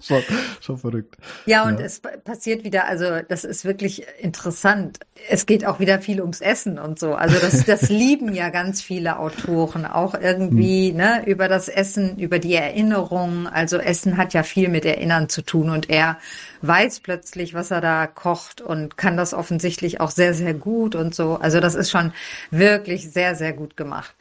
schon, 0.00 0.22
schon 0.60 0.78
verrückt. 0.78 1.16
Ja, 1.46 1.66
und 1.66 1.80
es 1.80 2.00
passiert 2.00 2.64
wieder, 2.64 2.86
also 2.86 3.06
das 3.28 3.44
ist 3.44 3.64
wirklich 3.64 4.06
interessant. 4.20 5.00
Es 5.28 5.46
geht 5.46 5.63
auch 5.66 5.80
wieder 5.80 6.00
viel 6.00 6.20
ums 6.20 6.40
Essen 6.40 6.78
und 6.78 6.98
so. 6.98 7.14
Also 7.14 7.38
das, 7.38 7.64
das 7.64 7.88
lieben 7.88 8.34
ja 8.34 8.50
ganz 8.50 8.82
viele 8.82 9.18
Autoren, 9.18 9.86
auch 9.86 10.14
irgendwie 10.14 10.92
mhm. 10.92 10.98
ne, 10.98 11.22
über 11.26 11.48
das 11.48 11.68
Essen, 11.68 12.18
über 12.18 12.38
die 12.38 12.54
Erinnerung. 12.54 13.46
Also 13.46 13.78
Essen 13.78 14.16
hat 14.16 14.34
ja 14.34 14.42
viel 14.42 14.68
mit 14.68 14.84
Erinnern 14.84 15.28
zu 15.28 15.42
tun 15.42 15.70
und 15.70 15.90
er 15.90 16.18
weiß 16.62 17.00
plötzlich, 17.00 17.54
was 17.54 17.70
er 17.70 17.80
da 17.80 18.06
kocht 18.06 18.60
und 18.60 18.96
kann 18.96 19.16
das 19.16 19.34
offensichtlich 19.34 20.00
auch 20.00 20.10
sehr, 20.10 20.34
sehr 20.34 20.54
gut 20.54 20.94
und 20.94 21.14
so. 21.14 21.36
Also 21.36 21.60
das 21.60 21.74
ist 21.74 21.90
schon 21.90 22.12
wirklich 22.50 23.10
sehr, 23.10 23.34
sehr 23.34 23.52
gut 23.52 23.76
gemacht. 23.76 24.14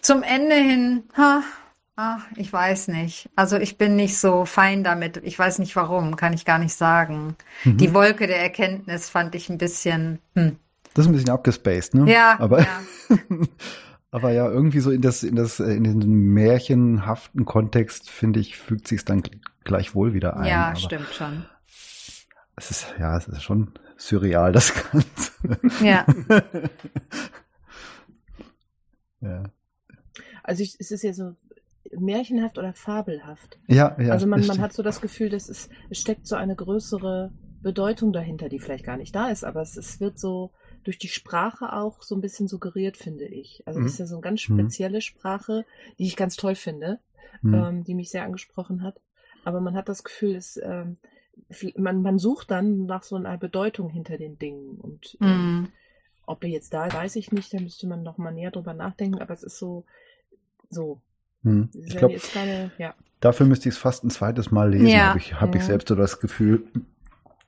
Zum 0.00 0.22
Ende 0.22 0.54
hin, 0.54 1.02
ha, 1.16 1.42
Ach, 2.02 2.24
ich 2.36 2.50
weiß 2.50 2.88
nicht. 2.88 3.28
Also 3.36 3.58
ich 3.58 3.76
bin 3.76 3.94
nicht 3.94 4.16
so 4.16 4.46
fein 4.46 4.82
damit. 4.82 5.18
Ich 5.18 5.38
weiß 5.38 5.58
nicht 5.58 5.76
warum, 5.76 6.16
kann 6.16 6.32
ich 6.32 6.46
gar 6.46 6.58
nicht 6.58 6.72
sagen. 6.72 7.36
Mhm. 7.62 7.76
Die 7.76 7.92
Wolke 7.92 8.26
der 8.26 8.40
Erkenntnis 8.40 9.10
fand 9.10 9.34
ich 9.34 9.50
ein 9.50 9.58
bisschen. 9.58 10.18
Hm. 10.34 10.56
Das 10.94 11.04
ist 11.04 11.10
ein 11.10 11.12
bisschen 11.12 11.28
abgespaced, 11.28 11.92
ne? 11.92 12.10
Ja, 12.10 12.40
aber, 12.40 12.60
ja. 12.60 12.80
aber 14.12 14.32
ja, 14.32 14.48
irgendwie 14.48 14.80
so 14.80 14.90
in 14.90 15.02
das, 15.02 15.22
in 15.22 15.36
das, 15.36 15.60
in 15.60 15.84
den 15.84 16.08
märchenhaften 16.08 17.44
Kontext, 17.44 18.08
finde 18.08 18.40
ich, 18.40 18.56
fügt 18.56 18.88
sich 18.88 19.00
es 19.00 19.04
dann 19.04 19.22
gleichwohl 19.64 20.14
wieder 20.14 20.38
ein. 20.38 20.46
ja, 20.46 20.68
aber 20.68 20.76
stimmt 20.76 21.12
schon. 21.12 21.44
Es 22.56 22.70
ist, 22.70 22.94
ja, 22.98 23.18
es 23.18 23.28
ist 23.28 23.42
schon 23.42 23.74
surreal, 23.98 24.52
das 24.52 24.72
Ganze. 24.90 25.32
Ja. 25.84 26.06
ja. 29.20 29.42
Also 30.42 30.62
ich, 30.62 30.76
es 30.80 30.90
ist 30.90 31.02
ja 31.02 31.12
so 31.12 31.36
märchenhaft 31.90 32.58
oder 32.58 32.72
fabelhaft. 32.72 33.58
Ja, 33.66 33.96
ja. 34.00 34.12
also 34.12 34.26
man, 34.26 34.46
man 34.46 34.60
hat 34.60 34.72
so 34.72 34.82
das 34.82 35.00
Gefühl, 35.00 35.28
dass 35.28 35.48
es, 35.48 35.68
es 35.88 36.00
steckt 36.00 36.26
so 36.26 36.36
eine 36.36 36.54
größere 36.56 37.32
Bedeutung 37.62 38.12
dahinter, 38.12 38.48
die 38.48 38.58
vielleicht 38.58 38.84
gar 38.84 38.96
nicht 38.96 39.14
da 39.14 39.28
ist, 39.28 39.44
aber 39.44 39.60
es, 39.60 39.76
es 39.76 40.00
wird 40.00 40.18
so 40.18 40.50
durch 40.84 40.98
die 40.98 41.08
Sprache 41.08 41.74
auch 41.74 42.02
so 42.02 42.14
ein 42.14 42.20
bisschen 42.22 42.48
suggeriert, 42.48 42.96
finde 42.96 43.26
ich. 43.26 43.62
Also 43.66 43.80
Mhm. 43.80 43.84
das 43.84 43.92
ist 43.94 43.98
ja 43.98 44.06
so 44.06 44.14
eine 44.16 44.22
ganz 44.22 44.40
Mhm. 44.48 44.54
spezielle 44.62 45.00
Sprache, 45.02 45.66
die 45.98 46.06
ich 46.06 46.16
ganz 46.16 46.36
toll 46.36 46.54
finde, 46.54 47.00
Hm. 47.42 47.54
ähm, 47.54 47.84
die 47.84 47.94
mich 47.94 48.10
sehr 48.10 48.24
angesprochen 48.24 48.82
hat. 48.82 49.00
Aber 49.44 49.60
man 49.60 49.74
hat 49.74 49.88
das 49.88 50.04
Gefühl, 50.04 50.36
es, 50.36 50.58
ähm, 50.62 50.96
man, 51.76 52.02
man 52.02 52.18
sucht 52.18 52.50
dann 52.50 52.86
nach 52.86 53.02
so 53.02 53.16
einer 53.16 53.36
Bedeutung 53.36 53.90
hinter 53.90 54.16
den 54.16 54.38
Dingen. 54.38 54.78
Und 54.78 55.18
ähm, 55.20 55.28
Hm. 55.28 55.68
ob 56.26 56.44
er 56.44 56.50
jetzt 56.50 56.72
da 56.72 56.86
ist, 56.86 56.94
weiß 56.94 57.16
ich 57.16 57.30
nicht, 57.32 57.52
da 57.52 57.60
müsste 57.60 57.86
man 57.86 58.02
noch 58.02 58.16
mal 58.18 58.32
näher 58.32 58.50
drüber 58.50 58.72
nachdenken, 58.74 59.20
aber 59.20 59.34
es 59.34 59.42
ist 59.42 59.58
so, 59.58 59.84
so. 60.70 61.00
Hm. 61.44 61.70
Ich 61.86 61.94
ja 61.94 61.98
glaube, 62.00 62.20
ja. 62.78 62.94
dafür 63.20 63.46
müsste 63.46 63.68
ich 63.68 63.74
es 63.74 63.80
fast 63.80 64.04
ein 64.04 64.10
zweites 64.10 64.50
Mal 64.50 64.70
lesen, 64.70 64.86
Ja. 64.88 65.08
habe 65.08 65.18
ich, 65.18 65.34
hab 65.40 65.54
ich 65.54 65.62
Mhm. 65.62 65.66
selbst 65.66 65.88
so 65.88 65.94
das 65.94 66.20
Gefühl, 66.20 66.64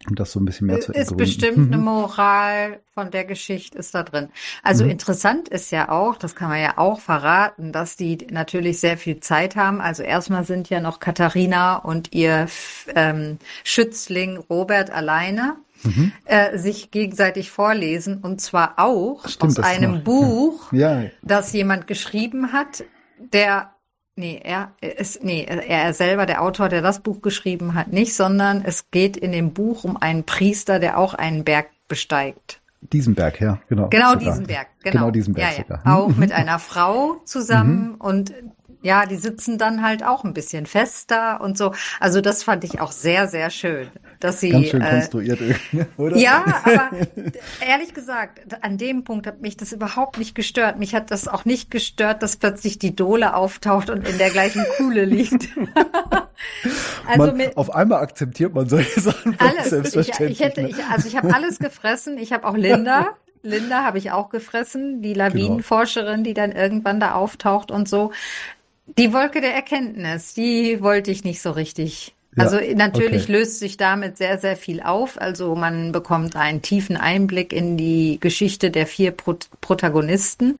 um 0.08 0.16
das 0.16 0.32
so 0.32 0.40
ein 0.40 0.44
bisschen 0.44 0.66
mehr 0.66 0.80
zu 0.80 0.92
Ist 0.92 1.16
bestimmt 1.16 1.58
eine 1.58 1.76
Mhm. 1.76 1.84
Moral 1.84 2.80
von 2.92 3.10
der 3.12 3.24
Geschichte 3.24 3.78
ist 3.78 3.94
da 3.94 4.02
drin. 4.02 4.30
Also 4.64 4.82
Mhm. 4.84 4.90
interessant 4.90 5.48
ist 5.48 5.70
ja 5.70 5.90
auch, 5.90 6.16
das 6.16 6.34
kann 6.34 6.48
man 6.48 6.60
ja 6.60 6.76
auch 6.78 6.98
verraten, 7.00 7.70
dass 7.70 7.96
die 7.96 8.16
natürlich 8.30 8.80
sehr 8.80 8.96
viel 8.98 9.20
Zeit 9.20 9.54
haben. 9.54 9.80
Also 9.80 10.02
erstmal 10.02 10.44
sind 10.44 10.68
ja 10.70 10.80
noch 10.80 10.98
Katharina 10.98 11.76
und 11.76 12.12
ihr 12.12 12.48
ähm, 12.96 13.38
Schützling 13.62 14.38
Robert 14.38 14.90
alleine. 14.90 15.56
Mhm. 15.84 16.12
Äh, 16.26 16.58
sich 16.58 16.92
gegenseitig 16.92 17.50
vorlesen 17.50 18.18
und 18.22 18.40
zwar 18.40 18.78
auch 18.78 19.26
Stimmt, 19.28 19.58
aus 19.58 19.64
einem 19.66 19.94
noch, 19.94 20.00
Buch, 20.04 20.72
Ja, 20.72 21.04
das 21.22 21.52
jemand 21.52 21.88
geschrieben 21.88 22.52
hat, 22.52 22.84
der 23.18 23.72
nee, 24.16 24.40
er 24.42 24.72
ist 24.80 25.22
nee, 25.24 25.44
er 25.44 25.92
selber 25.94 26.26
der 26.26 26.42
Autor, 26.42 26.68
der 26.68 26.82
das 26.82 27.00
Buch 27.00 27.22
geschrieben 27.22 27.74
hat, 27.74 27.92
nicht, 27.92 28.14
sondern 28.14 28.62
es 28.64 28.90
geht 28.90 29.16
in 29.16 29.32
dem 29.32 29.52
Buch 29.52 29.84
um 29.84 29.96
einen 29.96 30.24
Priester, 30.24 30.78
der 30.78 30.98
auch 30.98 31.14
einen 31.14 31.44
Berg 31.44 31.68
besteigt. 31.88 32.60
diesen 32.80 33.14
Berg, 33.14 33.40
ja, 33.40 33.58
genau. 33.68 33.88
Genau 33.88 34.10
sogar. 34.12 34.18
diesen 34.18 34.46
Berg, 34.46 34.66
genau. 34.82 34.92
Genau 34.98 35.10
diesen 35.12 35.34
Berg 35.34 35.52
ja, 35.52 35.58
ja. 35.58 35.62
sogar. 35.78 35.96
Auch 35.96 36.08
Mhm. 36.08 36.18
mit 36.18 36.32
einer 36.32 36.58
Frau 36.58 37.16
zusammen 37.24 37.94
und 37.94 38.32
ja, 38.82 39.06
die 39.06 39.16
sitzen 39.16 39.58
dann 39.58 39.82
halt 39.82 40.04
auch 40.04 40.24
ein 40.24 40.34
bisschen 40.34 40.66
fester 40.66 41.40
und 41.40 41.56
so. 41.56 41.72
Also 42.00 42.20
das 42.20 42.42
fand 42.42 42.64
ich 42.64 42.80
auch 42.80 42.92
sehr, 42.92 43.28
sehr 43.28 43.50
schön, 43.50 43.88
dass 44.20 44.40
sie 44.40 44.50
Ganz 44.50 44.66
schön 44.66 44.82
äh, 44.82 44.90
konstruiert, 44.90 45.40
oder? 45.96 46.16
ja, 46.16 46.44
aber 46.64 46.90
ehrlich 47.66 47.94
gesagt, 47.94 48.40
an 48.62 48.78
dem 48.78 49.04
Punkt 49.04 49.26
hat 49.26 49.40
mich 49.40 49.56
das 49.56 49.72
überhaupt 49.72 50.18
nicht 50.18 50.34
gestört. 50.34 50.78
Mich 50.78 50.94
hat 50.94 51.10
das 51.10 51.28
auch 51.28 51.44
nicht 51.44 51.70
gestört, 51.70 52.22
dass 52.22 52.36
plötzlich 52.36 52.78
die 52.78 52.94
Dole 52.94 53.34
auftaucht 53.36 53.88
und 53.88 54.06
in 54.06 54.18
der 54.18 54.30
gleichen 54.30 54.64
Kuhle 54.76 55.04
liegt. 55.04 55.48
also 57.06 57.26
man, 57.26 57.36
mit 57.36 57.56
auf 57.56 57.72
einmal 57.74 58.02
akzeptiert 58.02 58.52
man 58.52 58.68
solche 58.68 59.00
Sachen 59.00 59.38
alles. 59.38 59.64
Ich, 59.64 59.70
selbstverständlich. 59.70 60.40
ich 60.40 60.44
hätte, 60.44 60.62
ne? 60.62 60.70
ich, 60.70 60.84
also 60.90 61.06
ich 61.06 61.16
habe 61.16 61.32
alles 61.32 61.58
gefressen. 61.60 62.18
Ich 62.18 62.32
habe 62.32 62.46
auch 62.46 62.56
Linda. 62.56 63.10
Linda 63.44 63.84
habe 63.84 63.98
ich 63.98 64.12
auch 64.12 64.28
gefressen, 64.28 65.02
die 65.02 65.14
Lawinenforscherin, 65.14 66.22
die 66.22 66.32
dann 66.32 66.52
irgendwann 66.52 67.00
da 67.00 67.14
auftaucht 67.14 67.72
und 67.72 67.88
so. 67.88 68.12
Die 68.86 69.12
Wolke 69.12 69.40
der 69.40 69.54
Erkenntnis, 69.54 70.34
die 70.34 70.82
wollte 70.82 71.10
ich 71.10 71.24
nicht 71.24 71.40
so 71.40 71.50
richtig. 71.52 72.14
Ja, 72.36 72.44
Also 72.44 72.58
natürlich 72.74 73.24
okay. 73.24 73.32
löst 73.32 73.58
sich 73.58 73.76
damit 73.76 74.16
sehr, 74.16 74.38
sehr 74.38 74.56
viel 74.56 74.82
auf. 74.82 75.20
Also 75.20 75.54
man 75.54 75.92
bekommt 75.92 76.34
einen 76.36 76.62
tiefen 76.62 76.96
Einblick 76.96 77.52
in 77.52 77.76
die 77.76 78.18
Geschichte 78.20 78.70
der 78.70 78.86
vier 78.86 79.12
Pro 79.12 79.36
Protagonisten, 79.60 80.56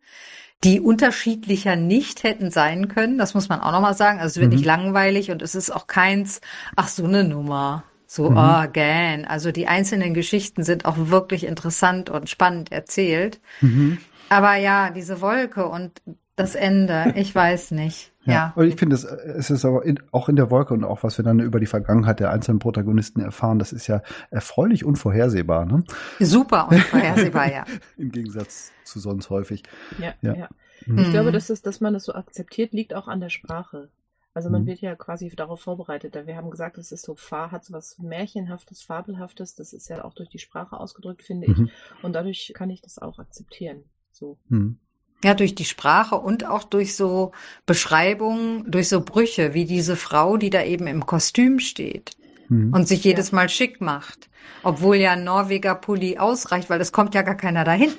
die 0.64 0.80
unterschiedlicher 0.80 1.74
nicht 1.76 2.22
hätten 2.22 2.50
sein 2.50 2.88
können. 2.88 3.18
Das 3.18 3.34
muss 3.34 3.48
man 3.48 3.60
auch 3.60 3.72
nochmal 3.72 3.94
sagen. 3.96 4.20
Also 4.20 4.34
es 4.34 4.36
wird 4.40 4.50
Mhm. 4.50 4.56
nicht 4.56 4.66
langweilig 4.66 5.30
und 5.30 5.42
es 5.42 5.54
ist 5.54 5.70
auch 5.70 5.86
keins, 5.86 6.40
ach 6.76 6.88
so 6.88 7.04
eine 7.04 7.24
Nummer. 7.24 7.84
So, 8.06 8.30
Mhm. 8.30 8.36
ah, 8.38 8.66
gähn. 8.66 9.24
Also 9.24 9.50
die 9.52 9.66
einzelnen 9.66 10.14
Geschichten 10.14 10.62
sind 10.62 10.84
auch 10.84 10.96
wirklich 10.98 11.44
interessant 11.44 12.10
und 12.10 12.28
spannend 12.30 12.70
erzählt. 12.70 13.40
Mhm. 13.62 13.98
Aber 14.28 14.54
ja, 14.56 14.90
diese 14.90 15.20
Wolke 15.22 15.66
und 15.66 16.00
das 16.36 16.54
Ende, 16.54 17.14
ich 17.16 17.34
weiß 17.34 17.72
nicht. 17.72 18.11
Ja, 18.24 18.32
Ja. 18.32 18.52
und 18.54 18.66
ich 18.68 18.76
finde, 18.76 18.94
es, 18.94 19.04
es 19.04 19.50
ist 19.50 19.64
aber 19.64 19.84
in, 19.84 19.98
auch 20.12 20.28
in 20.28 20.36
der 20.36 20.50
Wolke 20.50 20.74
und 20.74 20.84
auch 20.84 21.02
was 21.02 21.18
wir 21.18 21.24
dann 21.24 21.40
über 21.40 21.58
die 21.60 21.66
Vergangenheit 21.66 22.20
der 22.20 22.30
einzelnen 22.30 22.58
Protagonisten 22.60 23.20
erfahren, 23.20 23.58
das 23.58 23.72
ist 23.72 23.86
ja 23.88 24.02
erfreulich 24.30 24.84
unvorhersehbar, 24.84 25.64
ne? 25.66 25.82
Super 26.20 26.68
unvorhersehbar, 26.70 27.50
ja. 27.52 27.64
Im 27.96 28.10
Gegensatz 28.12 28.72
zu 28.84 29.00
sonst 29.00 29.30
häufig. 29.30 29.62
Ja, 29.98 30.14
Ja. 30.20 30.34
ja. 30.34 30.48
Mhm. 30.86 30.98
Ich 30.98 31.10
glaube, 31.10 31.32
dass, 31.32 31.50
es, 31.50 31.62
dass 31.62 31.80
man 31.80 31.94
das 31.94 32.04
so 32.04 32.14
akzeptiert, 32.14 32.72
liegt 32.72 32.94
auch 32.94 33.08
an 33.08 33.20
der 33.20 33.28
Sprache. 33.30 33.90
Also 34.34 34.48
man 34.50 34.62
Mhm. 34.62 34.66
wird 34.66 34.80
ja 34.80 34.94
quasi 34.96 35.28
darauf 35.28 35.60
vorbereitet. 35.60 36.14
Wir 36.26 36.36
haben 36.36 36.50
gesagt, 36.50 36.78
es 36.78 36.90
ist 36.90 37.04
so 37.04 37.14
Fa 37.14 37.50
hat 37.50 37.64
so 37.64 37.72
was 37.74 37.98
Märchenhaftes, 37.98 38.82
Fabelhaftes. 38.82 39.54
Das 39.56 39.72
ist 39.74 39.88
ja 39.90 40.04
auch 40.04 40.14
durch 40.14 40.28
die 40.30 40.38
Sprache 40.38 40.78
ausgedrückt, 40.80 41.22
finde 41.22 41.48
ich. 41.48 41.58
Mhm. 41.58 41.70
Und 42.02 42.14
dadurch 42.14 42.52
kann 42.54 42.70
ich 42.70 42.80
das 42.80 42.98
auch 42.98 43.18
akzeptieren. 43.18 43.84
So. 44.10 44.38
Mhm. 44.48 44.78
Ja, 45.24 45.34
durch 45.34 45.54
die 45.54 45.64
Sprache 45.64 46.16
und 46.16 46.46
auch 46.46 46.64
durch 46.64 46.96
so 46.96 47.32
Beschreibungen, 47.66 48.70
durch 48.70 48.88
so 48.88 49.00
Brüche, 49.02 49.54
wie 49.54 49.64
diese 49.64 49.96
Frau, 49.96 50.36
die 50.36 50.50
da 50.50 50.62
eben 50.62 50.86
im 50.86 51.06
Kostüm 51.06 51.58
steht 51.60 52.16
Mhm. 52.48 52.72
und 52.74 52.88
sich 52.88 53.02
jedes 53.04 53.32
Mal 53.32 53.48
schick 53.48 53.80
macht. 53.80 54.28
Obwohl 54.62 54.96
ja 54.96 55.12
ein 55.12 55.24
Norweger 55.24 55.74
Pulli 55.74 56.18
ausreicht, 56.18 56.70
weil 56.70 56.80
es 56.80 56.92
kommt 56.92 57.14
ja 57.14 57.22
gar 57.22 57.36
keiner 57.36 57.64
dahin. 57.64 57.92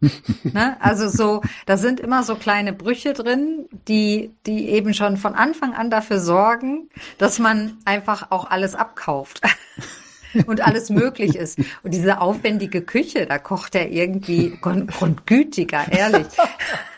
ne? 0.42 0.76
Also 0.80 1.08
so, 1.08 1.40
da 1.64 1.76
sind 1.76 2.00
immer 2.00 2.22
so 2.22 2.36
kleine 2.36 2.72
Brüche 2.72 3.12
drin, 3.14 3.66
die, 3.88 4.30
die 4.46 4.68
eben 4.68 4.92
schon 4.92 5.16
von 5.16 5.34
Anfang 5.34 5.74
an 5.74 5.90
dafür 5.90 6.20
sorgen, 6.20 6.90
dass 7.18 7.38
man 7.38 7.78
einfach 7.84 8.30
auch 8.30 8.50
alles 8.50 8.74
abkauft. 8.74 9.40
Und 10.46 10.66
alles 10.66 10.90
möglich 10.90 11.36
ist. 11.36 11.58
Und 11.82 11.94
diese 11.94 12.20
aufwendige 12.20 12.82
Küche, 12.82 13.26
da 13.26 13.38
kocht 13.38 13.74
er 13.74 13.90
irgendwie 13.90 14.56
grund- 14.60 14.88
grundgütiger, 14.92 15.90
ehrlich. 15.90 16.26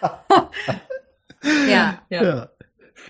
ja, 1.68 1.99
Ja. 2.11 2.23
Ja. 2.25 2.49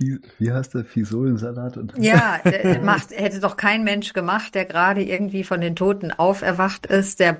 Wie, 0.00 0.20
wie 0.38 0.52
heißt 0.52 0.74
der? 0.74 0.84
Fisolensalat 0.84 1.76
und 1.76 1.92
ja, 1.98 2.38
der 2.44 2.80
macht, 2.82 3.10
hätte 3.10 3.40
doch 3.40 3.56
kein 3.56 3.82
Mensch 3.82 4.12
gemacht, 4.12 4.54
der 4.54 4.64
gerade 4.64 5.02
irgendwie 5.02 5.42
von 5.42 5.60
den 5.60 5.74
Toten 5.74 6.12
auferwacht 6.12 6.86
ist, 6.86 7.18
der 7.18 7.38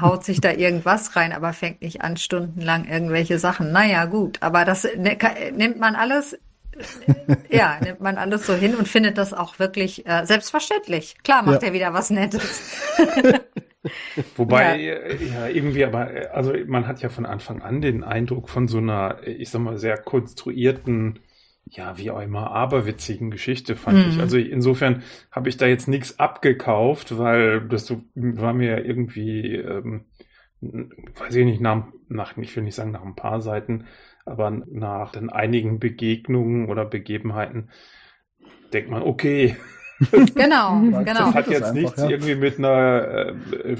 haut 0.00 0.24
sich 0.24 0.40
da 0.40 0.50
irgendwas 0.50 1.14
rein, 1.14 1.32
aber 1.32 1.52
fängt 1.52 1.82
nicht 1.82 2.00
an, 2.02 2.16
stundenlang 2.16 2.88
irgendwelche 2.88 3.38
Sachen. 3.38 3.70
Naja, 3.70 4.06
gut, 4.06 4.38
aber 4.40 4.64
das 4.64 4.88
ne- 4.96 5.18
nimmt 5.54 5.78
man 5.78 5.94
alles, 5.94 6.36
ja, 7.50 7.78
nimmt 7.82 8.00
man 8.00 8.16
alles 8.18 8.46
so 8.46 8.54
hin 8.54 8.74
und 8.76 8.88
findet 8.88 9.18
das 9.18 9.32
auch 9.32 9.58
wirklich 9.58 10.06
äh, 10.06 10.24
selbstverständlich. 10.26 11.16
Klar 11.22 11.42
macht 11.42 11.62
Ja. 11.62 11.68
er 11.68 11.74
wieder 11.74 11.92
was 11.94 12.10
Nettes. 12.10 12.62
Wobei, 14.36 14.78
äh, 14.80 15.24
ja. 15.24 15.48
irgendwie, 15.48 15.84
aber, 15.84 16.12
äh, 16.12 16.26
also 16.28 16.52
man 16.66 16.86
hat 16.86 17.00
ja 17.02 17.08
von 17.08 17.24
Anfang 17.26 17.62
an 17.62 17.80
den 17.80 18.04
Eindruck 18.04 18.48
von 18.50 18.68
so 18.68 18.78
einer, 18.78 19.18
äh, 19.24 19.32
ich 19.32 19.50
sag 19.50 19.60
mal, 19.62 19.78
sehr 19.78 19.96
konstruierten, 19.96 21.20
ja, 21.64 21.96
wie 21.98 22.10
auch 22.10 22.20
immer, 22.20 22.50
aberwitzigen 22.50 23.30
Geschichte, 23.30 23.76
fand 23.76 24.04
Mhm. 24.04 24.10
ich. 24.10 24.20
Also 24.20 24.36
insofern 24.38 25.02
habe 25.30 25.48
ich 25.48 25.56
da 25.56 25.66
jetzt 25.66 25.88
nichts 25.88 26.18
abgekauft, 26.18 27.16
weil 27.18 27.62
das 27.68 27.86
so, 27.86 28.02
war 28.14 28.52
mir 28.52 28.84
irgendwie, 28.84 29.56
ähm, 29.56 30.04
weiß 30.60 31.34
ich 31.34 31.44
nicht, 31.44 31.60
nach, 31.60 31.86
nach, 32.08 32.36
ich 32.36 32.54
will 32.56 32.62
nicht 32.62 32.74
sagen 32.74 32.92
nach 32.92 33.04
ein 33.04 33.16
paar 33.16 33.40
Seiten, 33.40 33.86
aber 34.24 34.50
nach 34.50 35.12
den 35.12 35.30
einigen 35.30 35.78
Begegnungen 35.78 36.68
oder 36.68 36.84
Begebenheiten 36.84 37.70
denkt 38.72 38.90
man, 38.90 39.02
okay, 39.02 39.56
Genau, 40.34 40.74
Mhm. 40.76 41.04
genau. 41.04 41.26
das 41.26 41.34
hat 41.34 41.46
das 41.46 41.52
jetzt 41.52 41.62
einfach, 41.62 41.74
nichts 41.74 42.02
ja. 42.02 42.08
irgendwie 42.08 42.34
mit 42.34 42.58
einer 42.58 43.34
äh, 43.62 43.76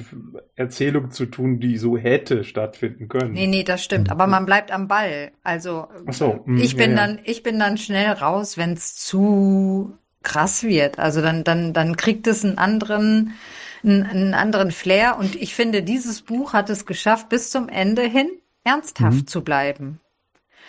Erzählung 0.55 1.11
zu 1.11 1.27
tun, 1.27 1.61
die 1.61 1.79
so 1.79 1.97
hätte 1.97 2.45
stattfinden 2.45 3.09
können. 3.09 3.33
Nee, 3.33 3.47
nee, 3.47 3.65
das 3.65 3.83
stimmt. 3.83 4.11
Aber 4.11 4.27
man 4.27 4.47
bleibt 4.47 4.71
am 4.71 4.89
Ball. 4.89 5.33
Also 5.43 5.89
so, 6.11 6.43
hm, 6.45 6.59
ich 6.59 6.77
bin 6.77 6.93
ja, 6.93 6.97
ja. 6.97 7.07
dann, 7.07 7.19
ich 7.25 7.43
bin 7.43 7.59
dann 7.59 7.79
schnell 7.79 8.13
raus, 8.13 8.59
wenn 8.59 8.73
es 8.73 8.97
zu 8.97 9.95
krass 10.23 10.63
wird. 10.63 10.99
Also 10.99 11.23
dann, 11.23 11.45
dann, 11.45 11.73
dann 11.73 11.97
kriegt 11.97 12.27
es 12.27 12.45
einen 12.45 12.59
anderen, 12.59 13.33
einen, 13.83 14.03
einen 14.05 14.35
anderen 14.35 14.71
Flair. 14.71 15.17
Und 15.19 15.35
ich 15.37 15.55
finde, 15.55 15.83
dieses 15.83 16.23
Buch 16.23 16.53
hat 16.53 16.71
es 16.71 16.87
geschafft, 16.87 17.29
bis 17.29 17.51
zum 17.51 17.69
Ende 17.69 18.03
hin 18.03 18.29
ernsthaft 18.65 19.17
Mhm. 19.17 19.27
zu 19.27 19.43
bleiben. 19.43 20.01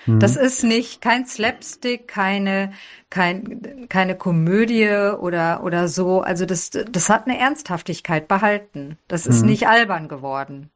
Mhm. 0.05 0.19
Das 0.19 0.35
ist 0.35 0.63
nicht 0.63 1.01
kein 1.01 1.25
Slapstick, 1.25 2.07
keine 2.07 2.71
kein, 3.09 3.87
keine 3.89 4.15
Komödie 4.15 4.87
oder 5.19 5.63
oder 5.63 5.87
so. 5.87 6.21
Also 6.21 6.45
das 6.45 6.71
das 6.71 7.09
hat 7.09 7.27
eine 7.27 7.37
Ernsthaftigkeit 7.37 8.27
behalten. 8.27 8.97
Das 9.07 9.27
ist 9.27 9.41
mhm. 9.41 9.49
nicht 9.49 9.67
albern 9.67 10.07
geworden. 10.07 10.69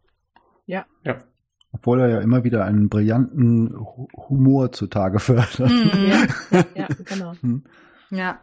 Ja. 0.68 0.86
Ja. 1.04 1.18
Obwohl 1.72 2.00
er 2.02 2.08
ja 2.10 2.20
immer 2.22 2.44
wieder 2.44 2.66
einen 2.66 2.88
brillanten 2.90 3.76
Humor 4.30 4.72
zutage 4.72 5.20
fördert. 5.20 5.60
Mhm. 5.60 6.12
Ja, 6.52 6.64
ja, 6.76 6.88
genau. 7.06 7.34
Mhm. 7.42 7.64
Ja. 8.12 8.40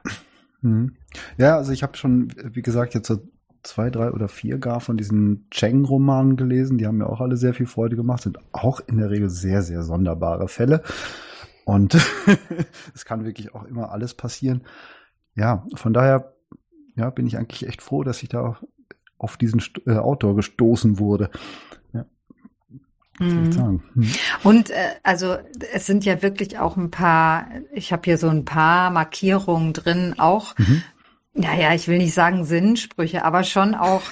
Mhm. 0.63 0.97
Ja, 1.39 1.57
also 1.57 1.73
ich 1.73 1.83
habe 1.83 1.97
schon, 1.97 2.33
wie 2.37 2.63
gesagt, 2.63 2.95
jetzt 2.95 3.09
so 3.09 3.19
zwei, 3.63 3.91
drei 3.91 4.11
oder 4.11 4.29
vier 4.29 4.59
gar 4.59 4.81
von 4.81 4.97
diesen 4.97 5.49
Cheng-Romanen 5.51 6.37
gelesen. 6.37 6.79
Die 6.79 6.87
haben 6.87 6.99
mir 6.99 7.09
auch 7.09 7.21
alle 7.21 7.37
sehr 7.37 7.55
viel 7.55 7.67
Freude 7.67 7.97
gemacht, 7.97 8.23
sind 8.23 8.39
auch 8.53 8.81
in 8.87 8.99
der 8.99 9.11
Regel 9.11 9.31
sehr, 9.31 9.63
sehr 9.63 9.83
sonderbare 9.83 10.49
Fälle. 10.49 10.83
Und 11.65 11.95
es 12.95 13.05
kann 13.05 13.25
wirklich 13.25 13.55
auch 13.55 13.65
immer 13.65 13.93
alles 13.93 14.15
passieren. 14.15 14.63
Ja, 15.35 15.65
von 15.75 15.93
daher 15.93 16.35
ja, 16.97 17.11
bin 17.11 17.27
ich 17.27 17.39
eigentlich 17.39 17.67
echt 17.67 17.83
froh, 17.83 18.03
dass 18.03 18.23
ich 18.23 18.29
da 18.29 18.59
auf 19.17 19.37
diesen 19.37 19.63
äh, 19.87 19.93
Autor 19.93 20.35
gestoßen 20.35 20.99
wurde. 20.99 21.31
Ja. 21.93 22.05
Mhm. 23.21 23.83
Hm. 23.95 24.13
Und 24.43 24.71
äh, 24.71 24.89
also 25.05 25.37
es 25.73 25.87
sind 25.87 26.05
ja 26.05 26.23
wirklich 26.23 26.59
auch 26.59 26.77
ein 26.77 26.91
paar, 26.91 27.47
ich 27.73 27.93
habe 27.93 28.03
hier 28.05 28.19
so 28.19 28.29
ein 28.29 28.45
paar 28.45 28.91
Markierungen 28.91 29.73
drin, 29.73 30.15
auch 30.19 30.59
mhm 30.59 30.83
naja, 31.35 31.75
ich 31.75 31.89
will 31.89 31.99
nicht 31.99 32.15
sagen 32.15 32.45
Sinnsprüche, 32.45 33.25
aber 33.25 33.45
schon 33.45 33.75
auch 33.75 34.03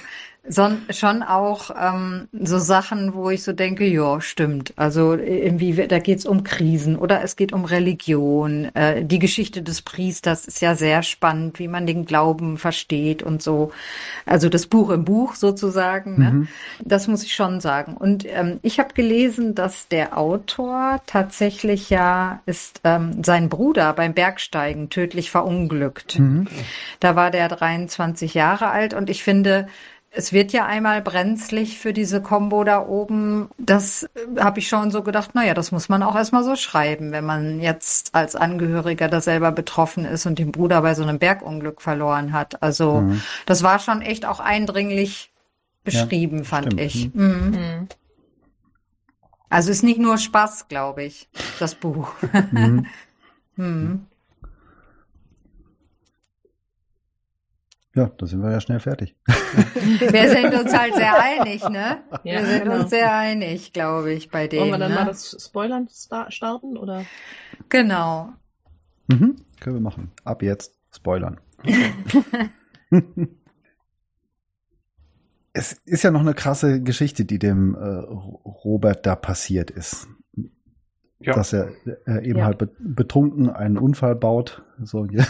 son, 0.47 0.81
schon 0.89 1.21
auch 1.21 1.69
ähm, 1.79 2.27
so 2.33 2.57
Sachen, 2.57 3.13
wo 3.13 3.29
ich 3.29 3.43
so 3.43 3.53
denke, 3.53 3.85
ja, 3.85 4.19
stimmt. 4.21 4.73
Also 4.75 5.13
irgendwie, 5.13 5.87
da 5.87 5.99
geht's 5.99 6.25
um 6.25 6.43
Krisen 6.43 6.95
oder 6.95 7.23
es 7.23 7.35
geht 7.35 7.53
um 7.53 7.65
Religion. 7.65 8.73
Äh, 8.73 9.05
die 9.05 9.19
Geschichte 9.19 9.61
des 9.61 9.83
Priesters 9.83 10.45
ist 10.45 10.61
ja 10.61 10.75
sehr 10.75 11.03
spannend, 11.03 11.59
wie 11.59 11.67
man 11.67 11.85
den 11.85 12.05
Glauben 12.05 12.57
versteht 12.57 13.21
und 13.21 13.43
so. 13.43 13.71
Also 14.25 14.49
das 14.49 14.65
Buch 14.65 14.89
im 14.89 15.05
Buch 15.05 15.35
sozusagen. 15.35 16.19
Ne? 16.19 16.31
Mhm. 16.31 16.47
Das 16.83 17.07
muss 17.07 17.23
ich 17.23 17.35
schon 17.35 17.61
sagen. 17.61 17.95
Und 17.95 18.25
ähm, 18.27 18.59
ich 18.63 18.79
habe 18.79 18.93
gelesen, 18.93 19.53
dass 19.53 19.87
der 19.89 20.17
Autor 20.17 21.01
tatsächlich 21.05 21.91
ja 21.91 22.41
ist 22.47 22.81
ähm, 22.83 23.23
sein 23.23 23.47
Bruder 23.49 23.93
beim 23.93 24.13
Bergsteigen 24.13 24.89
tödlich 24.89 25.29
verunglückt. 25.29 26.17
Mhm. 26.17 26.47
Da 26.99 27.15
war 27.15 27.29
der 27.29 27.47
23 27.47 28.33
Jahre 28.33 28.69
alt 28.69 28.95
und 28.95 29.09
ich 29.09 29.23
finde, 29.23 29.67
es 30.13 30.33
wird 30.33 30.51
ja 30.51 30.65
einmal 30.65 31.01
brenzlig 31.01 31.79
für 31.79 31.93
diese 31.93 32.21
Combo 32.21 32.65
da 32.65 32.85
oben. 32.85 33.49
Das 33.57 34.03
äh, 34.03 34.41
habe 34.41 34.59
ich 34.59 34.67
schon 34.67 34.91
so 34.91 35.03
gedacht, 35.03 35.33
naja, 35.35 35.53
das 35.53 35.71
muss 35.71 35.87
man 35.87 36.03
auch 36.03 36.15
erstmal 36.15 36.43
so 36.43 36.57
schreiben, 36.57 37.13
wenn 37.13 37.25
man 37.25 37.61
jetzt 37.61 38.13
als 38.13 38.35
Angehöriger 38.35 39.07
da 39.07 39.21
selber 39.21 39.51
betroffen 39.53 40.03
ist 40.03 40.25
und 40.25 40.37
den 40.37 40.51
Bruder 40.51 40.81
bei 40.81 40.95
so 40.95 41.03
einem 41.03 41.17
Bergunglück 41.17 41.81
verloren 41.81 42.33
hat. 42.33 42.61
Also 42.61 43.01
mhm. 43.01 43.21
das 43.45 43.63
war 43.63 43.79
schon 43.79 44.01
echt 44.01 44.25
auch 44.25 44.41
eindringlich 44.41 45.31
beschrieben, 45.85 46.39
ja, 46.39 46.43
fand 46.43 46.65
stimmt. 46.67 46.81
ich. 46.81 47.13
Mhm. 47.13 47.51
Mhm. 47.51 47.87
Also 49.49 49.71
ist 49.71 49.83
nicht 49.83 49.99
nur 49.99 50.17
Spaß, 50.17 50.67
glaube 50.67 51.03
ich, 51.03 51.29
das 51.59 51.75
Buch. 51.75 52.13
Mhm. 52.51 54.07
Ja, 57.93 58.09
da 58.17 58.25
sind 58.25 58.41
wir 58.41 58.51
ja 58.51 58.61
schnell 58.61 58.79
fertig. 58.79 59.17
wir 59.25 60.29
sind 60.29 60.53
uns 60.53 60.73
halt 60.73 60.95
sehr 60.95 61.21
einig, 61.21 61.67
ne? 61.67 62.01
Ja, 62.23 62.39
wir 62.39 62.45
sind 62.45 62.63
genau. 62.63 62.79
uns 62.81 62.89
sehr 62.89 63.13
einig, 63.13 63.73
glaube 63.73 64.13
ich, 64.13 64.29
bei 64.29 64.47
denen. 64.47 64.61
Wollen 64.61 64.71
wir 64.71 64.77
dann 64.77 64.91
ne? 64.91 64.95
mal 64.95 65.05
das 65.05 65.35
Spoilern 65.37 65.89
starten, 66.29 66.77
oder? 66.77 67.03
Genau. 67.67 68.29
Mhm, 69.07 69.35
können 69.59 69.75
wir 69.75 69.81
machen. 69.81 70.11
Ab 70.23 70.41
jetzt 70.41 70.73
Spoilern. 70.93 71.41
es 75.53 75.73
ist 75.85 76.03
ja 76.03 76.11
noch 76.11 76.21
eine 76.21 76.33
krasse 76.33 76.81
Geschichte, 76.81 77.25
die 77.25 77.39
dem 77.39 77.75
äh, 77.75 77.79
Robert 77.79 79.05
da 79.05 79.15
passiert 79.15 79.69
ist 79.69 80.07
ja. 81.21 81.33
dass 81.33 81.53
er 81.53 81.69
äh, 82.05 82.27
eben 82.27 82.39
ja. 82.39 82.45
halt 82.45 82.67
betrunken 82.79 83.49
einen 83.49 83.77
Unfall 83.77 84.15
baut. 84.15 84.61
So, 84.83 85.05
ja. 85.11 85.25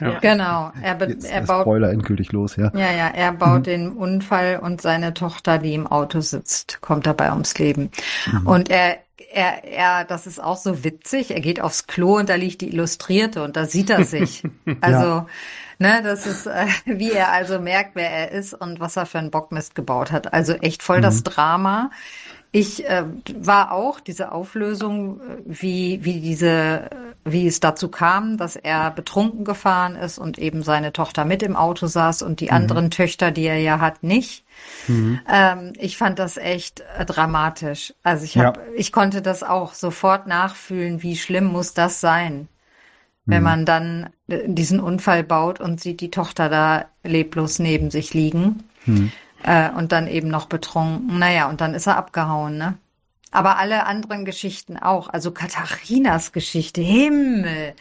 ja. 0.00 0.18
Genau, 0.20 0.72
er, 0.82 1.08
Jetzt 1.08 1.30
er 1.30 1.42
baut 1.42 1.62
Spoiler 1.62 1.90
endgültig 1.90 2.32
los, 2.32 2.56
ja. 2.56 2.72
Ja, 2.74 2.92
ja, 2.92 3.08
er 3.08 3.32
baut 3.32 3.60
mhm. 3.60 3.62
den 3.64 3.92
Unfall 3.92 4.60
und 4.62 4.80
seine 4.80 5.14
Tochter, 5.14 5.58
die 5.58 5.74
im 5.74 5.86
Auto 5.86 6.20
sitzt, 6.20 6.80
kommt 6.80 7.06
dabei 7.06 7.30
ums 7.30 7.58
Leben. 7.58 7.90
Mhm. 8.30 8.46
Und 8.46 8.70
er 8.70 8.96
er, 9.32 9.64
er, 9.64 10.04
das 10.04 10.26
ist 10.26 10.42
auch 10.42 10.56
so 10.56 10.84
witzig. 10.84 11.30
Er 11.30 11.40
geht 11.40 11.60
aufs 11.60 11.86
Klo 11.86 12.18
und 12.18 12.28
da 12.28 12.34
liegt 12.34 12.60
die 12.60 12.68
Illustrierte 12.68 13.42
und 13.42 13.56
da 13.56 13.66
sieht 13.66 13.90
er 13.90 14.04
sich. 14.04 14.42
Also, 14.80 14.98
ja. 14.98 15.26
ne, 15.78 16.02
das 16.02 16.26
ist, 16.26 16.46
äh, 16.46 16.66
wie 16.84 17.12
er 17.12 17.32
also 17.32 17.58
merkt, 17.58 17.94
wer 17.94 18.10
er 18.10 18.32
ist 18.32 18.54
und 18.54 18.80
was 18.80 18.96
er 18.96 19.06
für 19.06 19.18
einen 19.18 19.30
Bockmist 19.30 19.74
gebaut 19.74 20.12
hat. 20.12 20.32
Also 20.32 20.54
echt 20.54 20.82
voll 20.82 20.98
mhm. 20.98 21.02
das 21.02 21.22
Drama. 21.22 21.90
Ich 22.54 22.86
äh, 22.86 23.04
war 23.34 23.72
auch 23.72 23.98
diese 23.98 24.30
Auflösung, 24.30 25.20
äh, 25.20 25.36
wie, 25.46 26.04
wie 26.04 26.20
diese, 26.20 26.90
wie 27.24 27.46
es 27.46 27.60
dazu 27.60 27.88
kam, 27.88 28.36
dass 28.36 28.56
er 28.56 28.90
betrunken 28.90 29.46
gefahren 29.46 29.96
ist 29.96 30.18
und 30.18 30.38
eben 30.38 30.62
seine 30.62 30.92
Tochter 30.92 31.24
mit 31.24 31.42
im 31.42 31.56
Auto 31.56 31.86
saß 31.86 32.20
und 32.20 32.40
die 32.40 32.46
mhm. 32.46 32.52
anderen 32.52 32.90
Töchter, 32.90 33.30
die 33.30 33.44
er 33.44 33.58
ja 33.58 33.80
hat, 33.80 34.02
nicht. 34.02 34.44
Mhm. 34.86 35.18
Ähm, 35.32 35.72
ich 35.78 35.96
fand 35.96 36.18
das 36.18 36.36
echt 36.36 36.84
äh, 36.98 37.06
dramatisch. 37.06 37.94
Also 38.02 38.24
ich 38.24 38.36
hab, 38.36 38.58
ja. 38.58 38.62
ich 38.76 38.92
konnte 38.92 39.22
das 39.22 39.42
auch 39.42 39.72
sofort 39.72 40.26
nachfühlen, 40.26 41.02
wie 41.02 41.16
schlimm 41.16 41.46
muss 41.46 41.72
das 41.72 42.02
sein, 42.02 42.48
wenn 43.24 43.38
mhm. 43.38 43.44
man 43.44 43.64
dann 43.64 44.10
äh, 44.28 44.40
diesen 44.46 44.78
Unfall 44.78 45.24
baut 45.24 45.58
und 45.58 45.80
sieht 45.80 46.02
die 46.02 46.10
Tochter 46.10 46.50
da 46.50 46.84
leblos 47.02 47.58
neben 47.58 47.90
sich 47.90 48.12
liegen. 48.12 48.62
Äh, 49.44 49.70
und 49.70 49.92
dann 49.92 50.06
eben 50.06 50.28
noch 50.28 50.46
betrunken. 50.46 51.18
Naja, 51.18 51.48
und 51.48 51.60
dann 51.60 51.74
ist 51.74 51.86
er 51.86 51.96
abgehauen, 51.96 52.58
ne? 52.58 52.78
Aber 53.34 53.56
alle 53.56 53.86
anderen 53.86 54.26
Geschichten 54.26 54.76
auch. 54.76 55.08
Also 55.08 55.30
Katharinas 55.30 56.32
Geschichte, 56.32 56.82
Himmel. 56.82 57.72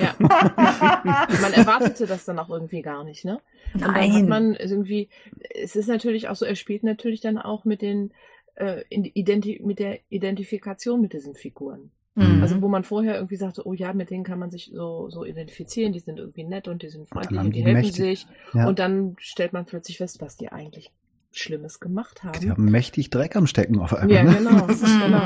Ja. 0.00 0.14
man 0.18 1.52
erwartete 1.52 2.06
das 2.06 2.24
dann 2.24 2.38
auch 2.38 2.48
irgendwie 2.48 2.80
gar 2.80 3.02
nicht, 3.02 3.24
ne? 3.24 3.40
Und 3.74 3.80
Nein. 3.80 3.92
Dann 3.92 4.12
hat 4.14 4.28
man 4.28 4.54
irgendwie, 4.54 5.08
es 5.52 5.74
ist 5.74 5.88
natürlich 5.88 6.28
auch 6.28 6.36
so, 6.36 6.44
er 6.46 6.54
spielt 6.54 6.84
natürlich 6.84 7.20
dann 7.20 7.38
auch 7.38 7.64
mit 7.64 7.82
den, 7.82 8.12
äh, 8.54 8.84
Identi 8.88 9.60
mit 9.64 9.80
der 9.80 9.98
Identifikation 10.10 11.00
mit 11.00 11.12
diesen 11.12 11.34
Figuren. 11.34 11.90
Mhm. 12.14 12.42
Also 12.42 12.62
wo 12.62 12.68
man 12.68 12.84
vorher 12.84 13.16
irgendwie 13.16 13.36
sagte, 13.36 13.66
oh 13.66 13.72
ja, 13.72 13.92
mit 13.92 14.10
denen 14.10 14.24
kann 14.24 14.38
man 14.38 14.50
sich 14.50 14.70
so, 14.72 15.10
so 15.10 15.24
identifizieren, 15.24 15.92
die 15.92 15.98
sind 15.98 16.18
irgendwie 16.18 16.44
nett 16.44 16.68
und 16.68 16.82
die 16.82 16.88
sind 16.88 17.08
freundlich 17.08 17.40
und 17.40 17.46
die, 17.46 17.60
die 17.60 17.64
helfen 17.64 17.80
mächtig. 17.80 18.20
sich. 18.20 18.26
Ja. 18.52 18.68
Und 18.68 18.78
dann 18.78 19.16
stellt 19.18 19.52
man 19.52 19.64
plötzlich 19.64 19.98
fest, 19.98 20.20
was 20.20 20.36
die 20.36 20.52
eigentlich 20.52 20.92
Schlimmes 21.36 21.80
gemacht 21.80 22.22
haben. 22.22 22.38
Die 22.40 22.50
haben 22.50 22.64
mächtig 22.64 23.10
Dreck 23.10 23.34
am 23.36 23.46
Stecken 23.46 23.80
auf 23.80 23.92
einmal. 23.92 24.16
Ja, 24.16 24.22
ne? 24.22 24.36
genau, 24.36 24.66
genau. 25.04 25.22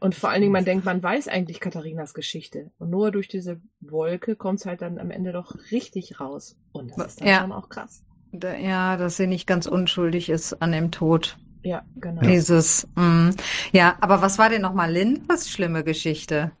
Und 0.00 0.14
vor 0.14 0.30
allen 0.30 0.40
Dingen, 0.40 0.52
man 0.52 0.64
denkt, 0.64 0.84
man 0.84 1.02
weiß 1.02 1.28
eigentlich 1.28 1.60
Katharinas 1.60 2.14
Geschichte. 2.14 2.70
Und 2.78 2.90
nur 2.90 3.10
durch 3.10 3.28
diese 3.28 3.60
Wolke 3.80 4.36
kommt 4.36 4.60
es 4.60 4.66
halt 4.66 4.82
dann 4.82 4.98
am 4.98 5.10
Ende 5.10 5.32
doch 5.32 5.56
richtig 5.70 6.20
raus. 6.20 6.56
Und 6.72 6.92
das 6.96 7.08
ist 7.08 7.20
dann 7.20 7.28
ja. 7.28 7.40
schon 7.40 7.52
auch 7.52 7.68
krass. 7.68 8.04
Ja, 8.32 8.96
dass 8.96 9.16
sie 9.16 9.26
nicht 9.26 9.46
ganz 9.46 9.66
unschuldig 9.66 10.30
ist 10.30 10.62
an 10.62 10.72
dem 10.72 10.90
Tod. 10.90 11.36
Ja, 11.62 11.82
genau. 11.96 12.22
Dieses, 12.22 12.88
mh. 12.96 13.02
Mm. 13.02 13.36
ja, 13.72 13.96
aber 14.00 14.20
was 14.22 14.38
war 14.38 14.48
denn 14.48 14.62
nochmal 14.62 14.90
Lindas 14.90 15.48
schlimme 15.50 15.84
Geschichte? 15.84 16.52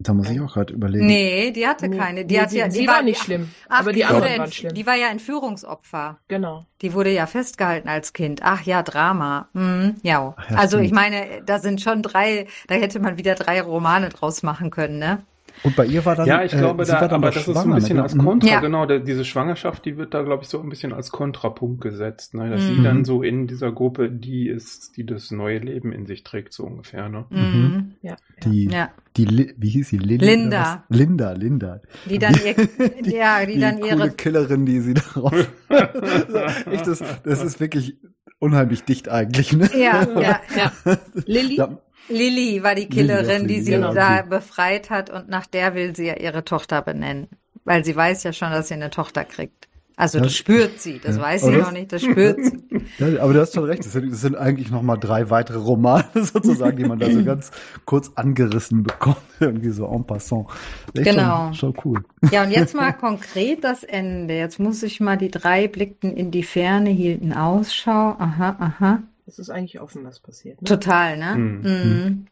Da 0.00 0.12
muss 0.12 0.28
ich 0.28 0.40
auch 0.40 0.52
gerade 0.52 0.74
überlegen. 0.74 1.06
Nee, 1.06 1.52
die 1.52 1.66
hatte 1.66 1.88
keine. 1.88 2.24
Die, 2.24 2.34
nee, 2.34 2.40
hatte 2.40 2.56
ja, 2.58 2.68
die, 2.68 2.80
die 2.80 2.86
war, 2.86 2.96
war, 2.96 3.02
nicht 3.02 3.22
schlimm, 3.22 3.50
ach, 3.68 3.80
aber 3.80 3.92
die 3.92 4.04
anderen 4.04 4.38
waren 4.38 4.52
schlimm. 4.52 4.74
Die 4.74 4.86
war 4.86 4.96
ja 4.96 5.08
Entführungsopfer. 5.08 6.18
Genau. 6.26 6.66
Die 6.82 6.92
wurde 6.94 7.10
ja 7.10 7.26
festgehalten 7.26 7.88
als 7.88 8.12
Kind. 8.12 8.40
Ach 8.42 8.62
ja, 8.62 8.82
Drama. 8.82 9.48
Mhm, 9.52 9.96
ja. 10.02 10.34
Ach, 10.36 10.50
ja. 10.50 10.56
Also 10.56 10.78
ich 10.78 10.90
meine, 10.90 11.42
da 11.46 11.60
sind 11.60 11.80
schon 11.80 12.02
drei, 12.02 12.48
da 12.66 12.74
hätte 12.74 12.98
man 12.98 13.18
wieder 13.18 13.36
drei 13.36 13.62
Romane 13.62 14.08
draus 14.08 14.42
machen 14.42 14.70
können, 14.70 14.98
ne? 14.98 15.24
Und 15.62 15.76
bei 15.76 15.86
ihr 15.86 16.04
war 16.04 16.16
dann. 16.16 16.26
Ja, 16.26 16.42
ich 16.42 16.52
glaube, 16.52 16.82
äh, 16.82 16.86
da, 16.86 17.00
aber 17.00 17.30
das 17.30 17.48
ist 17.48 17.54
so 17.54 17.60
ein 17.60 17.74
bisschen 17.74 17.96
ne? 17.96 18.02
als 18.02 18.16
Kontra, 18.18 18.48
ja. 18.48 18.60
genau. 18.60 18.86
Der, 18.86 18.98
diese 18.98 19.24
Schwangerschaft, 19.24 19.84
die 19.84 19.96
wird 19.96 20.12
da, 20.12 20.22
glaube 20.22 20.42
ich, 20.42 20.48
so 20.48 20.60
ein 20.60 20.68
bisschen 20.68 20.92
als 20.92 21.10
Kontrapunkt 21.10 21.80
gesetzt, 21.80 22.34
ne? 22.34 22.50
Dass 22.50 22.62
mhm. 22.62 22.74
sie 22.74 22.82
dann 22.82 23.04
so 23.04 23.22
in 23.22 23.46
dieser 23.46 23.72
Gruppe 23.72 24.10
die 24.10 24.48
ist, 24.48 24.96
die 24.96 25.06
das 25.06 25.30
neue 25.30 25.58
Leben 25.58 25.92
in 25.92 26.06
sich 26.06 26.22
trägt, 26.24 26.52
so 26.52 26.64
ungefähr, 26.64 27.08
ne? 27.08 27.24
Mhm. 27.30 27.38
mhm. 27.38 27.94
Ja. 28.02 28.16
Die, 28.44 28.68
ja. 28.68 28.90
die, 29.16 29.54
wie 29.56 29.68
hieß 29.70 29.88
sie? 29.88 29.98
Linda. 29.98 30.26
Linda. 30.26 30.84
Linda, 30.88 31.32
Linda. 31.32 31.80
Die 32.08 32.18
dann, 32.18 32.34
ihr, 32.44 32.54
die, 33.02 33.10
ja, 33.16 33.46
die, 33.46 33.54
die 33.54 33.60
dann 33.60 33.78
ihre. 33.78 34.10
Killerin, 34.10 34.66
die 34.66 34.80
sie 34.80 34.94
darauf. 34.94 35.32
Echt, 35.68 36.86
das, 36.86 37.02
das 37.22 37.42
ist 37.42 37.60
wirklich 37.60 37.96
unheimlich 38.38 38.84
dicht 38.84 39.08
eigentlich, 39.08 39.52
ne? 39.52 39.70
Ja, 39.74 40.06
ja, 40.20 40.40
ja. 40.56 40.98
Lilly? 41.26 41.62
Lilly 42.08 42.62
war 42.62 42.74
die 42.74 42.88
Killerin, 42.88 43.46
die 43.48 43.60
sie 43.60 43.72
genau. 43.72 43.94
da 43.94 44.22
befreit 44.22 44.90
hat 44.90 45.10
und 45.10 45.28
nach 45.28 45.46
der 45.46 45.74
will 45.74 45.94
sie 45.96 46.06
ja 46.06 46.16
ihre 46.16 46.44
Tochter 46.44 46.82
benennen, 46.82 47.28
weil 47.64 47.84
sie 47.84 47.96
weiß 47.96 48.22
ja 48.24 48.32
schon, 48.32 48.50
dass 48.50 48.68
sie 48.68 48.74
eine 48.74 48.90
Tochter 48.90 49.24
kriegt. 49.24 49.68
Also 49.96 50.18
Ja. 50.18 50.24
das 50.24 50.34
spürt 50.34 50.80
sie, 50.80 50.98
das 50.98 51.16
Ja. 51.16 51.22
weiß 51.22 51.44
Aber 51.44 51.52
sie 51.52 51.58
das- 51.58 51.66
noch 51.68 51.72
nicht, 51.72 51.92
das 51.92 52.02
spürt 52.02 52.44
sie. 52.44 52.58
Ja, 52.98 53.22
aber 53.22 53.32
du 53.32 53.40
hast 53.40 53.54
schon 53.54 53.64
recht. 53.64 53.84
Das 53.84 53.92
sind, 53.92 54.10
das 54.12 54.20
sind 54.20 54.36
eigentlich 54.36 54.70
noch 54.70 54.82
mal 54.82 54.96
drei 54.96 55.30
weitere 55.30 55.58
Romane 55.58 56.04
sozusagen, 56.14 56.76
die 56.76 56.84
man 56.84 56.98
da 56.98 57.08
so 57.10 57.22
ganz 57.24 57.50
kurz 57.84 58.10
angerissen 58.16 58.82
bekommt, 58.82 59.16
irgendwie 59.40 59.70
so 59.70 59.86
en 59.86 60.04
passant. 60.04 60.48
Echt 60.94 61.04
Genau. 61.04 61.52
Schon, 61.52 61.74
schon 61.74 61.74
cool. 61.84 62.04
Ja, 62.32 62.42
und 62.42 62.50
jetzt 62.50 62.74
mal 62.74 62.92
konkret 62.92 63.62
das 63.64 63.84
Ende. 63.84 64.34
Jetzt 64.36 64.58
muss 64.58 64.82
ich 64.82 65.00
mal 65.00 65.16
die 65.16 65.30
drei 65.30 65.68
blickten 65.68 66.12
in 66.12 66.30
die 66.32 66.42
Ferne, 66.42 66.90
hielten 66.90 67.32
Ausschau. 67.32 68.16
Aha, 68.18 68.56
aha. 68.58 69.02
Es 69.26 69.38
ist 69.38 69.50
eigentlich 69.50 69.80
offen, 69.80 70.04
was 70.04 70.20
passiert. 70.20 70.60
Ne? 70.60 70.68
Total, 70.68 71.16
ne? 71.16 71.34
Mhm. 71.36 71.62
Mhm. 71.62 72.26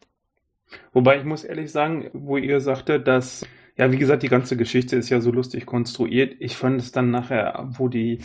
Wobei 0.91 1.17
ich 1.17 1.23
muss 1.23 1.43
ehrlich 1.43 1.71
sagen, 1.71 2.09
wo 2.13 2.37
ihr 2.37 2.59
sagte, 2.59 2.99
dass, 2.99 3.45
ja, 3.77 3.91
wie 3.91 3.97
gesagt, 3.97 4.23
die 4.23 4.29
ganze 4.29 4.57
Geschichte 4.57 4.95
ist 4.95 5.09
ja 5.09 5.21
so 5.21 5.31
lustig 5.31 5.65
konstruiert. 5.65 6.35
Ich 6.39 6.57
fand 6.57 6.79
es 6.81 6.91
dann 6.91 7.11
nachher, 7.11 7.67
wo 7.77 7.87
die, 7.87 8.19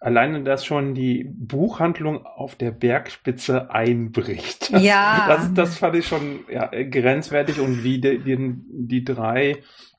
alleine 0.00 0.42
das 0.42 0.64
schon 0.64 0.94
die 0.94 1.24
Buchhandlung 1.24 2.24
auf 2.24 2.54
der 2.54 2.70
Bergspitze 2.70 3.70
einbricht. 3.70 4.70
Ja. 4.70 5.26
Das, 5.28 5.54
das 5.54 5.78
fand 5.78 5.96
ich 5.96 6.06
schon 6.06 6.40
ja, 6.50 6.66
grenzwertig 6.66 7.60
und 7.60 7.84
wie 7.84 8.00
die, 8.00 8.18
die, 8.18 8.54
die 8.70 9.04
drei 9.04 9.56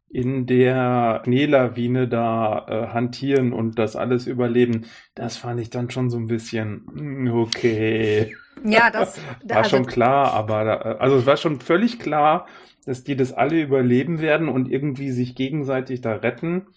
in 0.10 0.45
der 0.48 1.22
Schneelawine 1.26 2.08
da 2.08 2.65
äh, 2.67 2.88
hantieren 2.93 3.54
und 3.54 3.78
das 3.80 3.95
alles 3.95 4.28
überleben, 4.28 4.86
das 5.15 5.38
fand 5.38 5.60
ich 5.62 5.69
dann 5.69 5.91
schon 5.91 6.10
so 6.10 6.17
ein 6.17 6.28
bisschen, 6.28 6.84
mm, 6.93 7.28
okay. 7.32 8.36
Ja, 8.63 8.89
das, 8.91 9.19
War 9.52 9.63
also, 9.63 9.63
schon 9.63 9.86
klar, 9.86 10.34
aber 10.34 10.63
da, 10.65 10.76
also 11.00 11.17
es 11.17 11.26
war 11.26 11.38
schon 11.38 11.60
völlig 11.62 12.00
klar, 12.00 12.48
dass 12.86 13.04
die 13.04 13.15
das 13.15 13.34
alle 13.34 13.62
überleben 13.62 14.19
werden 14.22 14.50
und 14.50 14.69
irgendwie 14.72 15.12
sich 15.12 15.36
gegenseitig 15.36 16.02
da 16.02 16.13
retten. 16.15 16.67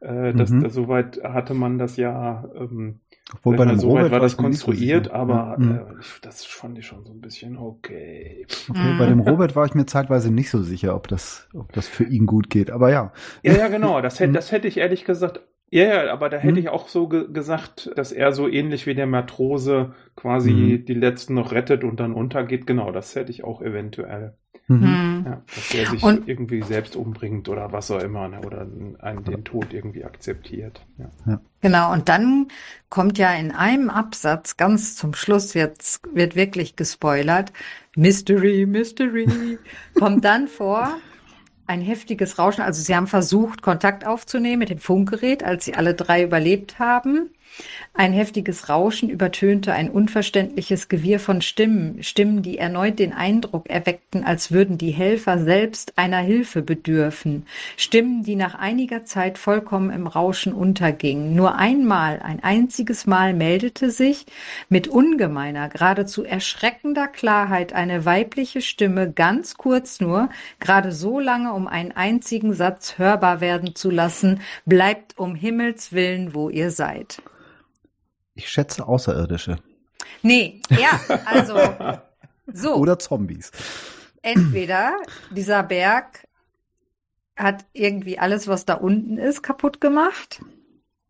Äh, 0.00 0.34
das, 0.34 0.56
Mhm. 0.56 0.58
das, 0.58 0.74
soweit 0.74 1.22
hatte 1.22 1.54
man 1.54 1.78
das 1.78 1.96
ja, 1.96 2.44
ähm, 2.56 3.00
Obwohl 3.34 3.56
bei 3.56 3.64
dem 3.64 3.78
soweit 3.78 3.96
Robert 4.04 4.12
war 4.12 4.20
das 4.20 4.32
so 4.32 4.38
konstruiert, 4.38 5.04
sicher. 5.06 5.16
aber 5.16 5.34
Ja. 5.34 5.56
Mhm. 5.58 5.70
äh, 5.76 5.80
das 6.22 6.44
fand 6.44 6.78
ich 6.78 6.86
schon 6.86 7.04
so 7.04 7.12
ein 7.12 7.20
bisschen 7.20 7.56
okay. 7.58 8.46
Okay, 8.68 8.94
bei 8.98 9.06
Mhm. 9.06 9.10
dem 9.10 9.20
Robert 9.20 9.54
war 9.56 9.64
ich 9.66 9.74
mir 9.74 9.86
zeitweise 9.86 10.30
nicht 10.32 10.50
so 10.50 10.62
sicher, 10.62 10.94
ob 10.96 11.08
das, 11.08 11.48
ob 11.54 11.72
das 11.72 11.86
für 11.88 12.04
ihn 12.04 12.26
gut 12.26 12.50
geht. 12.50 12.70
Aber 12.70 12.90
ja. 12.90 13.12
Ja, 13.42 13.52
ja, 13.54 13.68
genau. 13.68 14.00
Das 14.00 14.18
hätte, 14.20 14.30
Mhm. 14.30 14.34
das 14.34 14.52
hätte 14.52 14.68
ich 14.68 14.78
ehrlich 14.78 15.04
gesagt. 15.04 15.40
Ja, 15.72 15.84
ja, 16.04 16.12
aber 16.12 16.28
da 16.28 16.38
hätte 16.38 16.54
Mhm. 16.54 16.58
ich 16.58 16.68
auch 16.68 16.88
so 16.88 17.06
ge 17.06 17.26
gesagt, 17.32 17.92
dass 17.94 18.10
er 18.10 18.32
so 18.32 18.48
ähnlich 18.48 18.86
wie 18.88 18.94
der 18.96 19.06
Matrose 19.06 19.92
quasi 20.16 20.50
Mhm. 20.52 20.84
die 20.84 20.94
letzten 20.94 21.34
noch 21.34 21.52
rettet 21.52 21.84
und 21.84 22.00
dann 22.00 22.12
untergeht. 22.12 22.66
Genau, 22.66 22.90
das 22.90 23.14
hätte 23.14 23.30
ich 23.30 23.44
auch 23.44 23.62
eventuell. 23.62 24.34
Mhm. 24.70 25.20
Mhm. 25.20 25.26
Ja, 25.26 25.42
dass 25.54 25.74
er 25.74 25.86
sich 25.90 26.02
Und- 26.02 26.28
irgendwie 26.28 26.62
selbst 26.62 26.94
umbringt 26.94 27.48
oder 27.48 27.72
was 27.72 27.90
auch 27.90 28.00
immer, 28.00 28.28
ne, 28.28 28.40
oder 28.40 28.66
einen 29.00 29.24
den 29.24 29.44
Tod 29.44 29.72
irgendwie 29.72 30.04
akzeptiert. 30.04 30.80
Ja. 31.26 31.40
Genau, 31.60 31.92
und 31.92 32.08
dann 32.08 32.48
kommt 32.88 33.18
ja 33.18 33.32
in 33.34 33.50
einem 33.50 33.90
Absatz, 33.90 34.56
ganz 34.56 34.94
zum 34.96 35.12
Schluss 35.14 35.54
wird's, 35.54 36.00
wird 36.12 36.36
wirklich 36.36 36.76
gespoilert, 36.76 37.52
Mystery, 37.96 38.64
Mystery, 38.66 39.58
kommt 39.98 40.24
dann 40.24 40.46
vor, 40.46 40.98
ein 41.66 41.80
heftiges 41.80 42.38
Rauschen. 42.38 42.62
Also 42.62 42.82
sie 42.82 42.94
haben 42.96 43.06
versucht, 43.06 43.62
Kontakt 43.62 44.06
aufzunehmen 44.06 44.60
mit 44.60 44.70
dem 44.70 44.78
Funkgerät, 44.78 45.42
als 45.44 45.64
sie 45.64 45.74
alle 45.74 45.94
drei 45.94 46.22
überlebt 46.24 46.78
haben. 46.78 47.30
Ein 47.92 48.12
heftiges 48.12 48.68
Rauschen 48.68 49.10
übertönte 49.10 49.74
ein 49.74 49.90
unverständliches 49.90 50.88
Gewirr 50.88 51.18
von 51.18 51.42
Stimmen, 51.42 52.02
Stimmen, 52.02 52.40
die 52.40 52.56
erneut 52.56 52.98
den 52.98 53.12
Eindruck 53.12 53.68
erweckten, 53.68 54.24
als 54.24 54.52
würden 54.52 54.78
die 54.78 54.92
Helfer 54.92 55.38
selbst 55.38 55.98
einer 55.98 56.20
Hilfe 56.20 56.62
bedürfen, 56.62 57.46
Stimmen, 57.76 58.22
die 58.22 58.36
nach 58.36 58.54
einiger 58.54 59.04
Zeit 59.04 59.36
vollkommen 59.36 59.90
im 59.90 60.06
Rauschen 60.06 60.54
untergingen. 60.54 61.34
Nur 61.34 61.56
einmal, 61.56 62.20
ein 62.22 62.42
einziges 62.42 63.06
Mal 63.06 63.34
meldete 63.34 63.90
sich 63.90 64.24
mit 64.68 64.88
ungemeiner, 64.88 65.68
geradezu 65.68 66.24
erschreckender 66.24 67.08
Klarheit 67.08 67.74
eine 67.74 68.06
weibliche 68.06 68.62
Stimme, 68.62 69.10
ganz 69.10 69.56
kurz 69.56 70.00
nur, 70.00 70.30
gerade 70.58 70.92
so 70.92 71.20
lange, 71.20 71.52
um 71.52 71.66
einen 71.66 71.92
einzigen 71.92 72.54
Satz 72.54 72.96
hörbar 72.96 73.42
werden 73.42 73.74
zu 73.74 73.90
lassen, 73.90 74.40
bleibt 74.64 75.18
um 75.18 75.34
Himmels 75.34 75.92
willen, 75.92 76.34
wo 76.34 76.48
ihr 76.48 76.70
seid. 76.70 77.20
Ich 78.40 78.48
schätze 78.48 78.88
Außerirdische. 78.88 79.58
Nee, 80.22 80.62
ja, 80.70 80.98
also 81.26 81.58
so. 82.54 82.74
Oder 82.76 82.98
Zombies. 82.98 83.52
Entweder 84.22 84.96
dieser 85.30 85.62
Berg 85.62 86.26
hat 87.36 87.66
irgendwie 87.74 88.18
alles, 88.18 88.48
was 88.48 88.64
da 88.64 88.74
unten 88.74 89.18
ist, 89.18 89.42
kaputt 89.42 89.82
gemacht. 89.82 90.40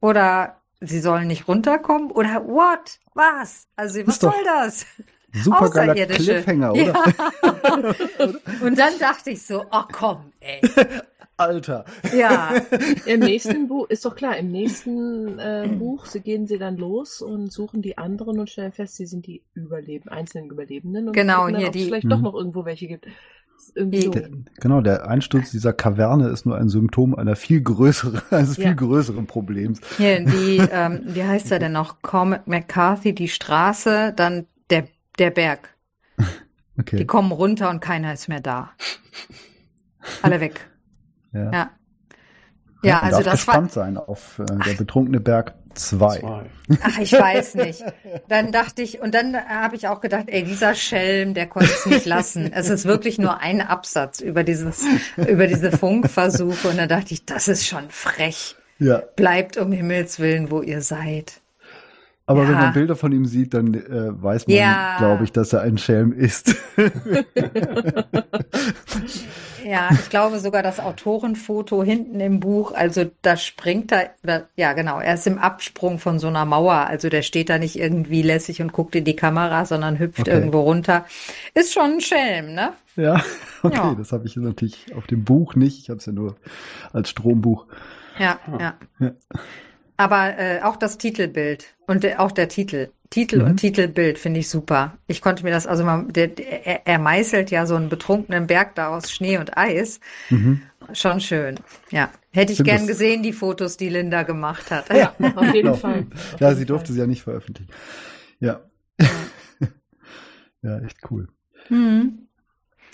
Oder 0.00 0.56
sie 0.80 0.98
sollen 0.98 1.28
nicht 1.28 1.46
runterkommen. 1.46 2.10
Oder 2.10 2.44
what? 2.48 2.98
Was? 3.14 3.68
Also, 3.76 4.04
was 4.08 4.18
soll 4.18 4.32
das? 4.44 4.86
Super 5.32 5.70
geiler 5.70 5.92
Außerirdische. 5.92 6.32
Cliffhanger, 6.32 6.72
oder? 6.72 6.82
Ja. 6.82 8.24
Und 8.66 8.76
dann 8.76 8.98
dachte 8.98 9.30
ich 9.30 9.46
so, 9.46 9.64
oh 9.70 9.84
komm, 9.92 10.32
ey. 10.40 10.60
Alter. 11.40 11.84
Ja, 12.16 12.52
Im 13.06 13.20
nächsten 13.20 13.66
Buch, 13.68 13.88
ist 13.88 14.04
doch 14.04 14.14
klar, 14.14 14.36
im 14.36 14.50
nächsten 14.50 15.38
äh, 15.38 15.68
Buch 15.78 16.06
sie 16.06 16.20
gehen 16.20 16.46
sie 16.46 16.58
dann 16.58 16.76
los 16.76 17.22
und 17.22 17.52
suchen 17.52 17.82
die 17.82 17.98
anderen 17.98 18.38
und 18.38 18.50
stellen 18.50 18.72
fest, 18.72 18.96
sie 18.96 19.06
sind 19.06 19.26
die 19.26 19.42
Überleben, 19.54 20.08
einzelnen 20.08 20.50
Überlebenden. 20.50 21.08
Und 21.08 21.12
Genau, 21.14 21.46
dann, 21.46 21.56
hier 21.56 21.68
ob 21.68 21.74
es 21.74 21.80
die- 21.80 21.86
vielleicht 21.86 22.04
Mhm. 22.04 22.10
doch 22.10 22.20
noch 22.20 22.34
irgendwo 22.34 22.64
welche 22.64 22.86
gibt. 22.88 23.06
So. 23.74 23.84
Die- 23.84 24.10
Der, 24.10 24.30
genau, 24.60 24.80
der 24.80 25.06
Einsturz 25.08 25.50
dieser 25.50 25.72
Kaverne 25.74 26.28
ist 26.28 26.46
nur 26.46 26.56
ein 26.56 26.68
Symptom 26.70 27.14
einer 27.14 27.36
viel 27.36 27.60
größeren, 27.62 28.20
eines 28.30 28.56
Ja. 28.56 28.64
viel 28.68 28.74
größeren 28.76 29.26
Problems. 29.26 29.80
hier 29.98 30.24
die, 30.24 30.58
ähm, 30.72 31.00
wie 31.04 31.24
heißt 31.24 31.50
er 31.52 31.58
denn 31.58 31.72
noch? 31.72 32.00
Cormac 32.02 32.46
McCarthy, 32.46 33.14
die 33.14 33.28
Straße, 33.28 34.12
dann 34.16 34.46
der, 34.70 34.88
der 35.18 35.30
Berg. 35.30 35.74
Die 36.76 36.80
Okay. 36.80 37.04
kommen 37.04 37.30
runter 37.32 37.68
und 37.68 37.80
keiner 37.80 38.14
ist 38.14 38.28
mehr 38.28 38.40
da. 38.40 38.70
Alle 40.22 40.40
weg. 40.40 40.66
Ja. 41.32 41.50
Ja. 41.52 41.70
Ja, 42.82 42.94
man 42.96 43.04
also 43.04 43.16
darf 43.22 43.24
das 43.24 43.46
war, 43.46 43.54
gespannt 43.54 43.72
sein 43.72 43.96
auf 43.98 44.38
äh, 44.38 44.44
der 44.64 44.72
betrunkene 44.74 45.20
Berg 45.20 45.54
2. 45.74 46.18
Zwei. 46.18 46.42
ach, 46.82 46.98
ich 46.98 47.12
weiß 47.12 47.54
nicht. 47.56 47.84
Dann 48.28 48.52
dachte 48.52 48.82
ich, 48.82 49.00
und 49.00 49.14
dann 49.14 49.36
habe 49.36 49.76
ich 49.76 49.86
auch 49.88 50.00
gedacht, 50.00 50.24
ey, 50.28 50.44
dieser 50.44 50.74
Schelm, 50.74 51.34
der 51.34 51.46
konnte 51.46 51.70
es 51.70 51.86
nicht 51.86 52.06
lassen. 52.06 52.52
Es 52.52 52.70
ist 52.70 52.86
wirklich 52.86 53.18
nur 53.18 53.38
ein 53.40 53.60
Absatz 53.60 54.20
über 54.20 54.44
dieses, 54.44 54.84
über 55.16 55.46
diese 55.46 55.76
Funkversuche. 55.76 56.68
Und 56.68 56.78
dann 56.78 56.88
dachte 56.88 57.14
ich, 57.14 57.24
das 57.24 57.48
ist 57.48 57.66
schon 57.66 57.90
frech. 57.90 58.56
Ja, 58.78 59.02
Bleibt 59.14 59.58
um 59.58 59.72
Himmels 59.72 60.18
Willen, 60.18 60.50
wo 60.50 60.62
ihr 60.62 60.80
seid. 60.80 61.40
Aber 62.30 62.46
wenn 62.48 62.54
Ja. 62.54 62.60
man 62.62 62.72
Bilder 62.72 62.96
von 62.96 63.12
ihm 63.12 63.24
sieht, 63.26 63.54
dann 63.54 63.74
äh, 63.74 64.22
weiß 64.22 64.46
man, 64.46 64.56
Ja. 64.56 64.96
glaube 64.98 65.24
ich, 65.24 65.32
dass 65.32 65.52
er 65.52 65.62
ein 65.62 65.78
Schelm 65.78 66.12
ist. 66.12 66.54
Ja, 69.64 69.90
ich 69.92 70.08
glaube 70.08 70.40
sogar 70.40 70.62
das 70.62 70.80
Autorenfoto 70.80 71.82
hinten 71.84 72.18
im 72.18 72.40
Buch, 72.40 72.72
also 72.72 73.04
da 73.22 73.36
springt 73.36 73.92
er, 73.92 74.10
oder, 74.24 74.48
ja 74.56 74.72
genau, 74.72 75.00
er 75.00 75.14
ist 75.14 75.26
im 75.26 75.38
Absprung 75.38 75.98
von 75.98 76.18
so 76.18 76.28
einer 76.28 76.46
Mauer, 76.46 76.72
also 76.86 77.08
der 77.10 77.20
steht 77.22 77.50
da 77.50 77.58
nicht 77.58 77.78
irgendwie 77.78 78.22
lässig 78.22 78.62
und 78.62 78.72
guckt 78.72 78.94
in 78.96 79.04
die 79.04 79.14
Kamera, 79.16 79.66
sondern 79.66 79.98
hüpft 79.98 80.20
Okay. 80.20 80.30
irgendwo 80.30 80.60
runter. 80.60 81.04
Ist 81.54 81.74
schon 81.74 81.92
ein 81.92 82.00
Schelm, 82.00 82.54
ne? 82.54 82.72
ja, 82.96 83.22
okay, 83.62 83.76
Ja. 83.76 83.94
das 83.96 84.12
habe 84.12 84.26
ich 84.26 84.34
natürlich 84.36 84.94
auf 84.96 85.06
dem 85.06 85.24
Buch 85.24 85.54
nicht. 85.54 85.78
Ich 85.78 85.90
habe 85.90 85.98
es 85.98 86.06
ja 86.06 86.12
nur 86.12 86.36
als 86.92 87.10
Strombuch. 87.10 87.66
Ja, 88.18 88.38
ja. 88.58 88.74
Aber 90.00 90.38
äh, 90.38 90.62
auch 90.62 90.76
das 90.76 90.96
Titelbild 90.96 91.66
und 91.86 92.04
der, 92.04 92.20
auch 92.20 92.32
der 92.32 92.48
Titel. 92.48 92.88
Titel 93.10 93.40
Mhm. 93.40 93.44
und 93.44 93.56
Titelbild 93.58 94.18
finde 94.18 94.40
ich 94.40 94.48
super. 94.48 94.96
Ich 95.08 95.20
konnte 95.20 95.42
mir 95.44 95.50
das, 95.50 95.66
also 95.66 95.84
mal, 95.84 96.04
der, 96.08 96.28
der, 96.28 96.86
er, 96.86 96.98
meißelt 96.98 97.50
ja 97.50 97.66
so 97.66 97.74
einen 97.76 97.88
betrunkenen 97.90 98.46
Berg 98.46 98.74
da 98.76 98.88
aus 98.96 99.10
Schnee 99.10 99.36
und 99.36 99.58
Eis. 99.58 100.00
Mhm. 100.30 100.62
Schon 100.94 101.20
schön. 101.20 101.56
Ja. 101.90 102.08
Hätte 102.32 102.52
ich 102.52 102.56
Stimmt, 102.58 102.68
gern 102.70 102.86
gesehen, 102.86 103.22
die 103.22 103.32
Fotos, 103.34 103.76
die 103.76 103.90
Linda 103.90 104.22
gemacht 104.22 104.70
hat. 104.70 104.88
Ja, 104.94 105.12
auf 105.36 105.52
jeden 105.54 105.66
Genau. 105.66 105.74
Fall. 105.74 106.06
Auf 106.34 106.40
Ja, 106.40 106.48
jeden 106.48 106.58
sie 106.60 106.64
durfte 106.66 106.86
Fall. 106.86 106.94
sie 106.94 107.00
ja 107.00 107.06
nicht 107.06 107.22
veröffentlichen. 107.22 107.70
Ja. 108.38 108.60
ja, 110.62 110.78
echt 110.80 110.98
cool. 111.10 111.28
Hm. 111.68 112.26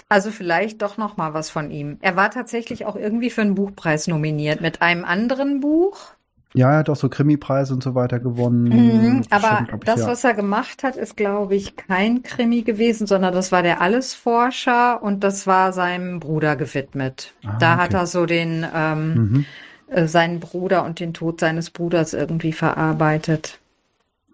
Also 0.08 0.30
vielleicht 0.30 0.82
doch 0.82 0.96
noch 0.98 1.16
mal 1.16 1.34
was 1.34 1.50
von 1.50 1.70
ihm. 1.70 1.98
Er 2.00 2.16
war 2.16 2.30
tatsächlich 2.30 2.84
auch 2.86 2.96
irgendwie 2.96 3.30
für 3.30 3.42
einen 3.42 3.54
Buchpreis 3.54 4.06
nominiert 4.08 4.60
mit 4.60 4.82
einem 4.82 5.04
anderen 5.04 5.60
Buch. 5.60 6.15
Ja, 6.54 6.72
er 6.72 6.78
hat 6.78 6.88
auch 6.88 6.96
so 6.96 7.08
Krimi-Preise 7.08 7.74
und 7.74 7.82
so 7.82 7.94
weiter 7.94 8.18
gewonnen. 8.18 8.64
Mhm, 8.64 9.22
aber 9.30 9.66
ich, 9.74 9.80
das, 9.84 10.00
ja. 10.00 10.06
was 10.06 10.24
er 10.24 10.32
gemacht 10.34 10.82
hat, 10.84 10.96
ist, 10.96 11.16
glaube 11.16 11.54
ich, 11.54 11.76
kein 11.76 12.22
Krimi 12.22 12.62
gewesen, 12.62 13.06
sondern 13.06 13.34
das 13.34 13.52
war 13.52 13.62
der 13.62 13.80
Allesforscher 13.82 15.02
und 15.02 15.22
das 15.22 15.46
war 15.46 15.72
seinem 15.72 16.18
Bruder 16.20 16.56
gewidmet. 16.56 17.34
Ah, 17.44 17.58
da 17.58 17.74
okay. 17.74 17.82
hat 17.82 17.94
er 17.94 18.06
so 18.06 18.24
den 18.26 18.66
ähm, 18.74 19.14
Mhm. 19.14 19.44
äh, 19.88 20.06
seinen 20.06 20.40
Bruder 20.40 20.84
und 20.84 20.98
den 21.00 21.12
Tod 21.14 21.40
seines 21.40 21.70
Bruders 21.70 22.14
irgendwie 22.14 22.52
verarbeitet. 22.52 23.58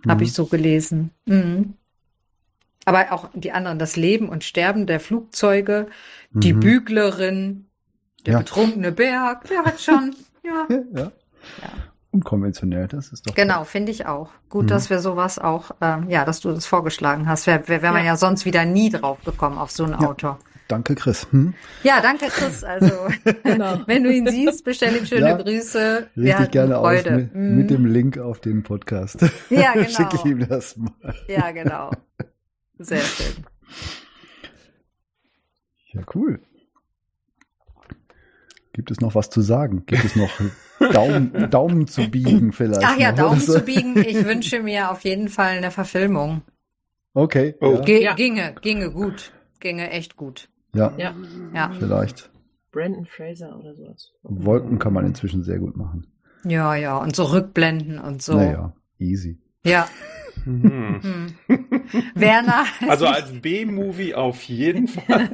Habe 0.06 0.18
Mhm. 0.20 0.22
ich 0.24 0.32
so 0.32 0.46
gelesen. 0.46 1.10
Mhm. 1.26 1.74
Aber 2.84 3.12
auch 3.12 3.30
die 3.34 3.52
anderen, 3.52 3.78
das 3.78 3.96
Leben 3.96 4.28
und 4.28 4.44
Sterben 4.44 4.86
der 4.86 5.00
Flugzeuge, 5.00 5.86
die 6.32 6.52
Mhm. 6.52 6.60
Büglerin, 6.60 7.66
der 8.26 8.34
Ja. 8.34 8.38
betrunkene 8.40 8.92
Berg, 8.92 9.48
der 9.48 9.64
hat 9.64 9.80
schon, 9.80 10.14
ja. 10.44 10.66
Ja. 10.94 11.12
Unkonventionell. 12.12 12.86
Das 12.88 13.08
ist 13.12 13.28
doch. 13.28 13.34
Genau, 13.34 13.64
finde 13.64 13.90
ich 13.90 14.06
auch. 14.06 14.30
Gut, 14.48 14.64
Mhm. 14.64 14.68
dass 14.68 14.90
wir 14.90 15.00
sowas 15.00 15.38
auch, 15.38 15.72
ähm, 15.80 16.08
ja, 16.08 16.24
dass 16.24 16.40
du 16.40 16.52
das 16.52 16.66
vorgeschlagen 16.66 17.28
hast. 17.28 17.46
Wäre 17.46 17.66
wär, 17.68 17.82
wär 17.82 17.92
man 17.92 18.04
ja 18.04 18.16
sonst 18.16 18.44
wieder 18.44 18.64
nie 18.64 18.90
drauf 18.90 19.18
gekommen 19.24 19.58
auf 19.58 19.70
so 19.70 19.84
einen 19.84 20.00
Ja. 20.00 20.08
Autor. 20.08 20.38
Danke, 20.68 20.94
Chris. 20.94 21.26
Hm? 21.32 21.52
Ja, 21.82 22.00
danke, 22.00 22.26
Chris. 22.28 22.62
Also, 22.64 22.92
Genau. 23.42 23.80
wenn 23.86 24.04
du 24.04 24.12
ihn 24.12 24.26
siehst, 24.26 24.64
bestell 24.64 24.96
ihm 24.96 25.04
schöne 25.04 25.28
Ja, 25.28 25.36
Grüße. 25.36 26.08
Richtig 26.16 26.50
gerne 26.52 26.78
aus 26.78 26.84
Freude. 26.86 27.10
mit, 27.16 27.34
Mhm. 27.34 27.56
mit 27.56 27.70
dem 27.70 27.84
Link 27.86 28.16
auf 28.18 28.40
den 28.40 28.62
Podcast. 28.62 29.20
Ja, 29.50 29.72
genau. 29.72 29.88
Schicke 29.88 30.16
ich 30.16 30.24
ihm 30.24 30.46
das 30.48 30.76
mal. 30.76 30.92
Ja, 31.28 31.50
genau. 31.50 31.90
Sehr 32.78 33.00
schön. 33.00 33.44
Ja, 35.92 36.02
cool. 36.14 36.40
Gibt 38.72 38.90
es 38.90 39.00
noch 39.02 39.14
was 39.14 39.28
zu 39.28 39.42
sagen? 39.42 39.84
Gibt 39.84 40.04
es 40.04 40.16
noch 40.16 40.30
Daumen, 40.92 41.50
Daumen 41.50 41.86
zu 41.86 42.08
biegen 42.08 42.52
vielleicht? 42.52 42.82
Ach 42.84 42.98
ja, 42.98 43.10
noch, 43.10 43.18
Daumen 43.18 43.36
oder 43.36 43.40
so? 43.40 43.52
zu 43.58 43.60
biegen. 43.64 43.96
Ich 43.98 44.24
wünsche 44.24 44.62
mir 44.62 44.90
auf 44.90 45.02
jeden 45.04 45.28
Fall 45.28 45.56
eine 45.58 45.70
Verfilmung. 45.70 46.42
Okay. 47.14 47.54
Oh. 47.60 47.82
Ja. 47.86 48.14
Ginge, 48.14 48.54
ginge 48.62 48.90
gut. 48.90 49.32
Ginge 49.60 49.90
echt 49.90 50.16
gut. 50.16 50.48
ja, 50.74 50.92
Ja, 50.96 51.14
Ja. 51.54 51.70
vielleicht. 51.78 52.30
Brandon 52.72 53.04
Fraser 53.06 53.58
oder 53.58 53.74
sowas. 53.74 54.12
Wolken 54.22 54.78
kann 54.78 54.94
man 54.94 55.04
inzwischen 55.06 55.42
sehr 55.42 55.58
gut 55.58 55.76
machen. 55.76 56.06
Ja, 56.44 56.74
ja. 56.74 56.96
Und 56.96 57.14
so 57.14 57.24
Rückblenden 57.24 57.98
und 57.98 58.22
so. 58.22 58.34
Naja, 58.34 58.72
easy. 58.98 59.38
Ja. 59.64 59.86
Mhm. 60.44 61.00
Hm. 61.02 61.64
Werner. 62.14 62.64
Also 62.88 63.06
als 63.06 63.32
B-Movie 63.40 64.14
auf 64.14 64.42
jeden 64.42 64.88
Fall. 64.88 65.30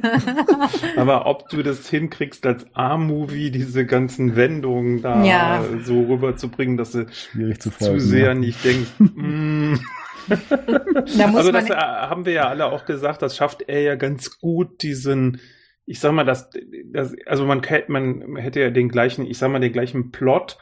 Aber 0.97 1.25
ob 1.25 1.49
du 1.49 1.63
das 1.63 1.89
hinkriegst, 1.89 2.45
als 2.45 2.65
A-Movie 2.73 3.51
diese 3.51 3.85
ganzen 3.85 4.35
Wendungen 4.35 5.01
da 5.01 5.23
Ja. 5.23 5.63
so 5.83 6.03
rüberzubringen, 6.03 6.77
dass 6.77 6.91
du 6.91 7.07
Schwierig 7.11 7.59
zu 7.61 7.69
zu 7.69 7.85
folgen. 7.85 7.99
sehr 7.99 8.27
ja. 8.27 8.33
nicht 8.33 8.63
denkst, 8.63 8.91
mm. 8.99 9.75
da 11.17 11.27
muss 11.27 11.37
Also 11.37 11.51
das 11.51 11.69
äh, 11.69 11.75
haben 11.75 12.25
wir 12.25 12.33
ja 12.33 12.49
alle 12.49 12.65
auch 12.65 12.85
gesagt, 12.85 13.21
das 13.21 13.35
schafft 13.35 13.63
er 13.67 13.81
ja 13.81 13.95
ganz 13.95 14.39
gut, 14.39 14.83
diesen, 14.83 15.41
ich 15.85 15.99
sag 15.99 16.11
mal, 16.11 16.25
das, 16.25 16.49
das 16.85 17.15
also 17.25 17.45
man, 17.45 17.61
man 17.87 18.35
hätte 18.35 18.59
ja 18.59 18.69
den 18.69 18.89
gleichen, 18.89 19.25
ich 19.25 19.37
sag 19.37 19.49
mal, 19.51 19.59
den 19.59 19.73
gleichen 19.73 20.11
Plot 20.11 20.57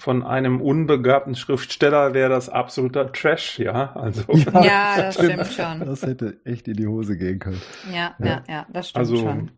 von 0.00 0.22
einem 0.22 0.60
unbegabten 0.62 1.34
Schriftsteller 1.34 2.14
wäre 2.14 2.30
das 2.30 2.48
absoluter 2.48 3.12
Trash, 3.12 3.58
ja. 3.58 3.94
Also, 3.94 4.22
Ja. 4.32 4.64
ja, 4.64 4.96
das 4.96 5.14
stimmt 5.16 5.46
schon. 5.46 5.86
Das 5.86 6.02
hätte 6.02 6.40
echt 6.44 6.66
in 6.68 6.74
die 6.74 6.86
Hose 6.86 7.16
gehen 7.18 7.38
können. 7.38 7.60
Ja, 7.92 8.14
Ja. 8.18 8.26
ja, 8.26 8.42
ja, 8.48 8.66
das 8.72 8.88
stimmt 8.88 9.00
also 9.00 9.16
schon. 9.16 9.50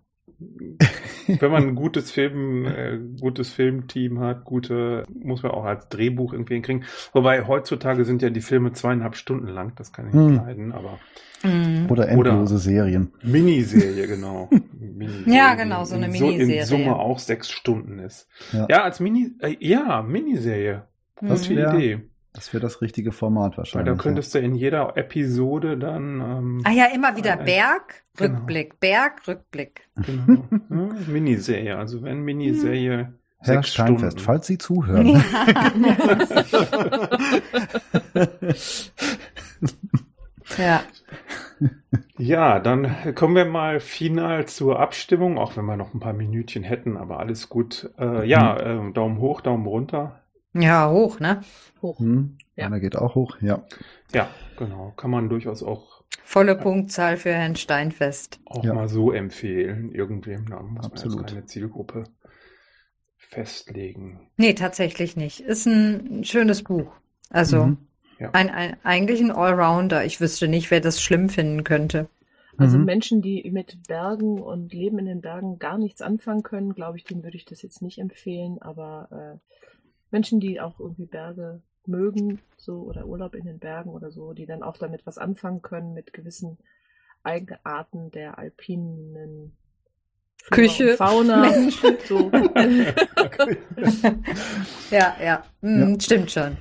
Wenn 1.26 1.50
man 1.50 1.68
ein 1.68 1.74
gutes 1.74 2.10
Film, 2.10 2.66
äh, 2.66 2.98
gutes 3.20 3.50
Filmteam 3.52 4.20
hat, 4.20 4.44
gute, 4.44 5.04
muss 5.12 5.42
man 5.42 5.52
auch 5.52 5.64
als 5.64 5.88
Drehbuch 5.88 6.32
irgendwie 6.32 6.54
hinkriegen. 6.54 6.84
Wobei 7.12 7.46
heutzutage 7.46 8.04
sind 8.04 8.22
ja 8.22 8.30
die 8.30 8.40
Filme 8.40 8.72
zweieinhalb 8.72 9.16
Stunden 9.16 9.48
lang, 9.48 9.72
das 9.76 9.92
kann 9.92 10.08
ich 10.08 10.14
nicht 10.14 10.26
Hm. 10.26 10.36
leiden, 10.36 10.72
aber 10.72 10.98
Mhm. 11.44 11.90
Oder 11.90 12.08
endlose 12.08 12.58
Serien. 12.58 13.10
Miniserie, 13.24 14.06
genau. 14.06 14.48
Miniserie, 14.78 15.34
Ja, 15.36 15.54
genau, 15.56 15.84
so 15.84 15.96
eine 15.96 16.06
Miniserie. 16.06 16.60
in 16.60 16.64
Summe 16.66 16.94
auch 16.94 17.18
sechs 17.18 17.50
Stunden 17.50 17.98
ist. 17.98 18.28
Ja. 18.52 18.66
Ja, 18.70 18.82
als 18.84 19.00
Mini, 19.00 19.32
äh, 19.40 19.56
ja, 19.58 20.02
Miniserie. 20.02 20.84
Das 21.20 21.40
ist 21.40 21.50
Mhm. 21.50 21.58
Idee. 21.58 22.00
Das 22.34 22.52
wäre 22.54 22.62
das 22.62 22.80
richtige 22.80 23.12
Format 23.12 23.52
Weil 23.52 23.58
wahrscheinlich. 23.58 23.96
da 23.96 24.02
könntest 24.02 24.34
du 24.34 24.38
in 24.38 24.54
jeder 24.54 24.96
Episode 24.96 25.76
dann, 25.76 26.20
ähm, 26.20 26.60
Ah 26.64 26.70
ja, 26.72 26.86
immer 26.94 27.14
wieder 27.16 27.38
Ein- 27.38 27.44
Berg, 27.44 28.04
genau. 28.16 28.36
Rückblick, 28.38 28.80
Berg, 28.80 29.26
Rückblick. 29.28 29.88
genau, 29.96 30.44
ja, 30.70 30.88
Miniserie. 31.08 31.76
Also 31.76 32.02
wenn 32.02 32.20
Miniserie 32.22 32.90
ja. 33.00 33.12
Herr 33.44 33.54
sechs 33.56 33.72
Steinfest, 33.74 34.12
Stunden. 34.20 34.24
falls 34.24 34.46
Sie 34.46 34.56
zuhören. 34.56 35.22
Ja. 40.58 40.82
Ja, 42.18 42.58
dann 42.58 43.14
kommen 43.14 43.36
wir 43.36 43.44
mal 43.44 43.78
final 43.80 44.46
zur 44.46 44.80
Abstimmung, 44.80 45.38
auch 45.38 45.56
wenn 45.56 45.64
wir 45.64 45.76
noch 45.76 45.94
ein 45.94 46.00
paar 46.00 46.12
Minütchen 46.12 46.62
hätten, 46.64 46.96
aber 46.96 47.20
alles 47.20 47.48
gut. 47.48 47.90
Äh, 47.98 48.26
ja, 48.28 48.56
äh, 48.58 48.92
Daumen 48.92 49.18
hoch, 49.18 49.40
Daumen 49.40 49.66
runter. 49.66 50.20
Ja, 50.54 50.90
hoch, 50.90 51.18
ne? 51.20 51.40
Hoch. 51.80 51.98
Hm, 51.98 52.36
Ja. 52.56 52.66
Einer 52.66 52.80
geht 52.80 52.96
auch 52.96 53.14
hoch, 53.14 53.38
ja. 53.40 53.62
Ja, 54.14 54.28
genau. 54.58 54.92
Kann 54.96 55.10
man 55.10 55.28
durchaus 55.28 55.62
auch, 55.62 56.02
Volle 56.24 56.54
Punktzahl 56.56 57.16
für 57.16 57.32
Herrn 57.32 57.56
Steinfest. 57.56 58.40
auch 58.44 58.62
Ja. 58.64 58.74
mal 58.74 58.88
so 58.88 59.12
empfehlen. 59.12 59.90
Irgendwem, 59.92 60.46
da 60.50 60.60
muss 60.62 60.84
Absolut. 60.84 61.16
man 61.16 61.24
jetzt 61.24 61.32
keine 61.34 61.46
Zielgruppe 61.46 62.04
festlegen. 63.16 64.20
Nee, 64.36 64.54
tatsächlich 64.54 65.16
nicht. 65.16 65.40
Ist 65.40 65.66
ein 65.66 66.24
schönes 66.24 66.62
Buch. 66.62 66.92
Also 67.30 67.64
Mhm. 67.66 67.78
ein, 68.32 68.50
ein, 68.50 68.76
eigentlich 68.82 69.20
ein 69.20 69.30
Allrounder. 69.30 70.04
Ich 70.04 70.20
wüsste 70.20 70.48
nicht, 70.48 70.70
wer 70.70 70.80
das 70.80 71.02
schlimm 71.02 71.28
finden 71.28 71.64
könnte. 71.64 72.08
Also 72.58 72.76
Mhm. 72.78 72.84
Menschen, 72.84 73.22
die 73.22 73.48
mit 73.50 73.78
Bergen 73.88 74.38
und 74.40 74.72
Leben 74.74 74.98
in 74.98 75.06
den 75.06 75.20
Bergen 75.22 75.58
gar 75.58 75.78
nichts 75.78 76.02
anfangen 76.02 76.42
können, 76.42 76.74
glaube 76.74 76.98
ich, 76.98 77.04
denen 77.04 77.24
würde 77.24 77.36
ich 77.38 77.46
das 77.46 77.62
jetzt 77.62 77.80
nicht 77.80 77.98
empfehlen. 77.98 78.60
Aber 78.60 79.08
äh, 79.10 79.38
Menschen, 80.12 80.38
die 80.40 80.60
auch 80.60 80.78
irgendwie 80.78 81.06
Berge 81.06 81.60
mögen, 81.86 82.38
so 82.56 82.82
oder 82.82 83.06
Urlaub 83.06 83.34
in 83.34 83.44
den 83.44 83.58
Bergen 83.58 83.90
oder 83.90 84.12
so, 84.12 84.32
die 84.32 84.46
dann 84.46 84.62
auch 84.62 84.76
damit 84.76 85.04
was 85.06 85.18
anfangen 85.18 85.62
können 85.62 85.94
mit 85.94 86.12
gewissen 86.12 86.58
Eigenarten 87.24 88.10
der 88.12 88.38
alpinen 88.38 89.52
Flora 90.44 90.54
Küche, 90.62 90.90
und 90.90 90.96
Fauna. 90.96 91.40
Menschen. 91.40 91.96
So. 92.06 92.30
Ja, 94.90 95.16
ja. 95.22 95.44
Hm, 95.60 95.94
Ja. 95.94 96.00
Stimmt 96.00 96.30
schon. 96.30 96.56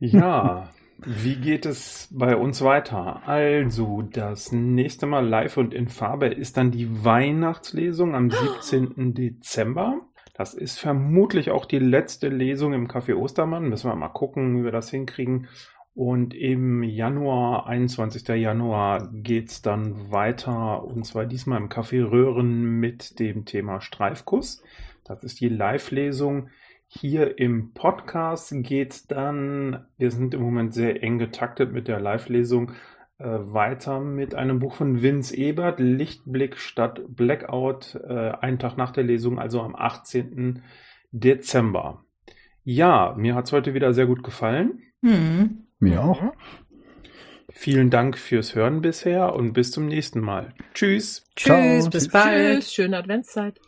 Ja, 0.00 0.70
wie 0.98 1.36
geht 1.36 1.66
es 1.66 2.08
bei 2.12 2.36
uns 2.36 2.62
weiter? 2.62 3.26
Also, 3.26 4.02
das 4.02 4.52
nächste 4.52 5.06
Mal 5.06 5.26
live 5.26 5.56
und 5.56 5.72
in 5.74 5.88
Farbe 5.88 6.28
ist 6.28 6.56
dann 6.56 6.70
die 6.70 7.04
Weihnachtslesung 7.04 8.14
am 8.14 8.30
17. 8.60 9.14
Dezember. 9.14 10.00
Das 10.34 10.52
ist 10.52 10.80
vermutlich 10.80 11.52
auch 11.52 11.64
die 11.64 11.78
letzte 11.78 12.28
Lesung 12.28 12.72
im 12.72 12.88
Café 12.88 13.14
Ostermann. 13.14 13.68
Müssen 13.68 13.88
wir 13.88 13.94
mal 13.94 14.08
gucken, 14.08 14.58
wie 14.58 14.64
wir 14.64 14.72
das 14.72 14.90
hinkriegen. 14.90 15.48
Und 15.94 16.34
im 16.34 16.82
Januar, 16.82 17.68
21. 17.68 18.26
Januar, 18.26 19.10
geht's 19.12 19.62
dann 19.62 20.10
weiter. 20.10 20.82
Und 20.82 21.04
zwar 21.06 21.24
diesmal 21.24 21.60
im 21.60 21.68
Café 21.68 22.10
Röhren 22.10 22.80
mit 22.80 23.20
dem 23.20 23.44
Thema 23.44 23.80
Streifkuss. 23.80 24.60
Das 25.04 25.22
ist 25.22 25.40
die 25.40 25.48
Live-Lesung. 25.48 26.48
Hier 26.88 27.38
im 27.38 27.72
Podcast 27.72 28.52
geht 28.56 29.10
dann, 29.12 29.86
wir 29.98 30.10
sind 30.10 30.34
im 30.34 30.42
Moment 30.42 30.74
sehr 30.74 31.02
eng 31.02 31.18
getaktet 31.18 31.72
mit 31.72 31.86
der 31.86 32.00
Live-Lesung, 32.00 32.72
weiter 33.18 34.00
mit 34.00 34.34
einem 34.34 34.58
Buch 34.58 34.74
von 34.74 35.02
Vince 35.02 35.36
Ebert, 35.36 35.78
Lichtblick 35.78 36.56
statt 36.58 37.00
Blackout, 37.08 37.94
äh, 38.06 38.30
einen 38.40 38.58
Tag 38.58 38.76
nach 38.76 38.90
der 38.90 39.04
Lesung, 39.04 39.38
also 39.38 39.60
am 39.60 39.76
18. 39.76 40.62
Dezember. 41.12 42.04
Ja, 42.64 43.14
mir 43.16 43.34
hat's 43.34 43.52
heute 43.52 43.74
wieder 43.74 43.92
sehr 43.92 44.06
gut 44.06 44.22
gefallen. 44.24 44.82
Hm. 45.02 45.66
Mir 45.78 46.02
auch. 46.02 46.22
Vielen 47.50 47.90
Dank 47.90 48.18
fürs 48.18 48.54
Hören 48.54 48.80
bisher 48.80 49.34
und 49.34 49.52
bis 49.52 49.70
zum 49.70 49.86
nächsten 49.86 50.20
Mal. 50.20 50.54
Tschüss. 50.72 51.24
Tschüss, 51.36 51.44
Ciao. 51.44 51.90
bis 51.90 52.04
Tschüss. 52.04 52.08
bald. 52.08 52.54
Tschüss, 52.62 52.74
schöne 52.74 52.98
Adventszeit. 52.98 53.60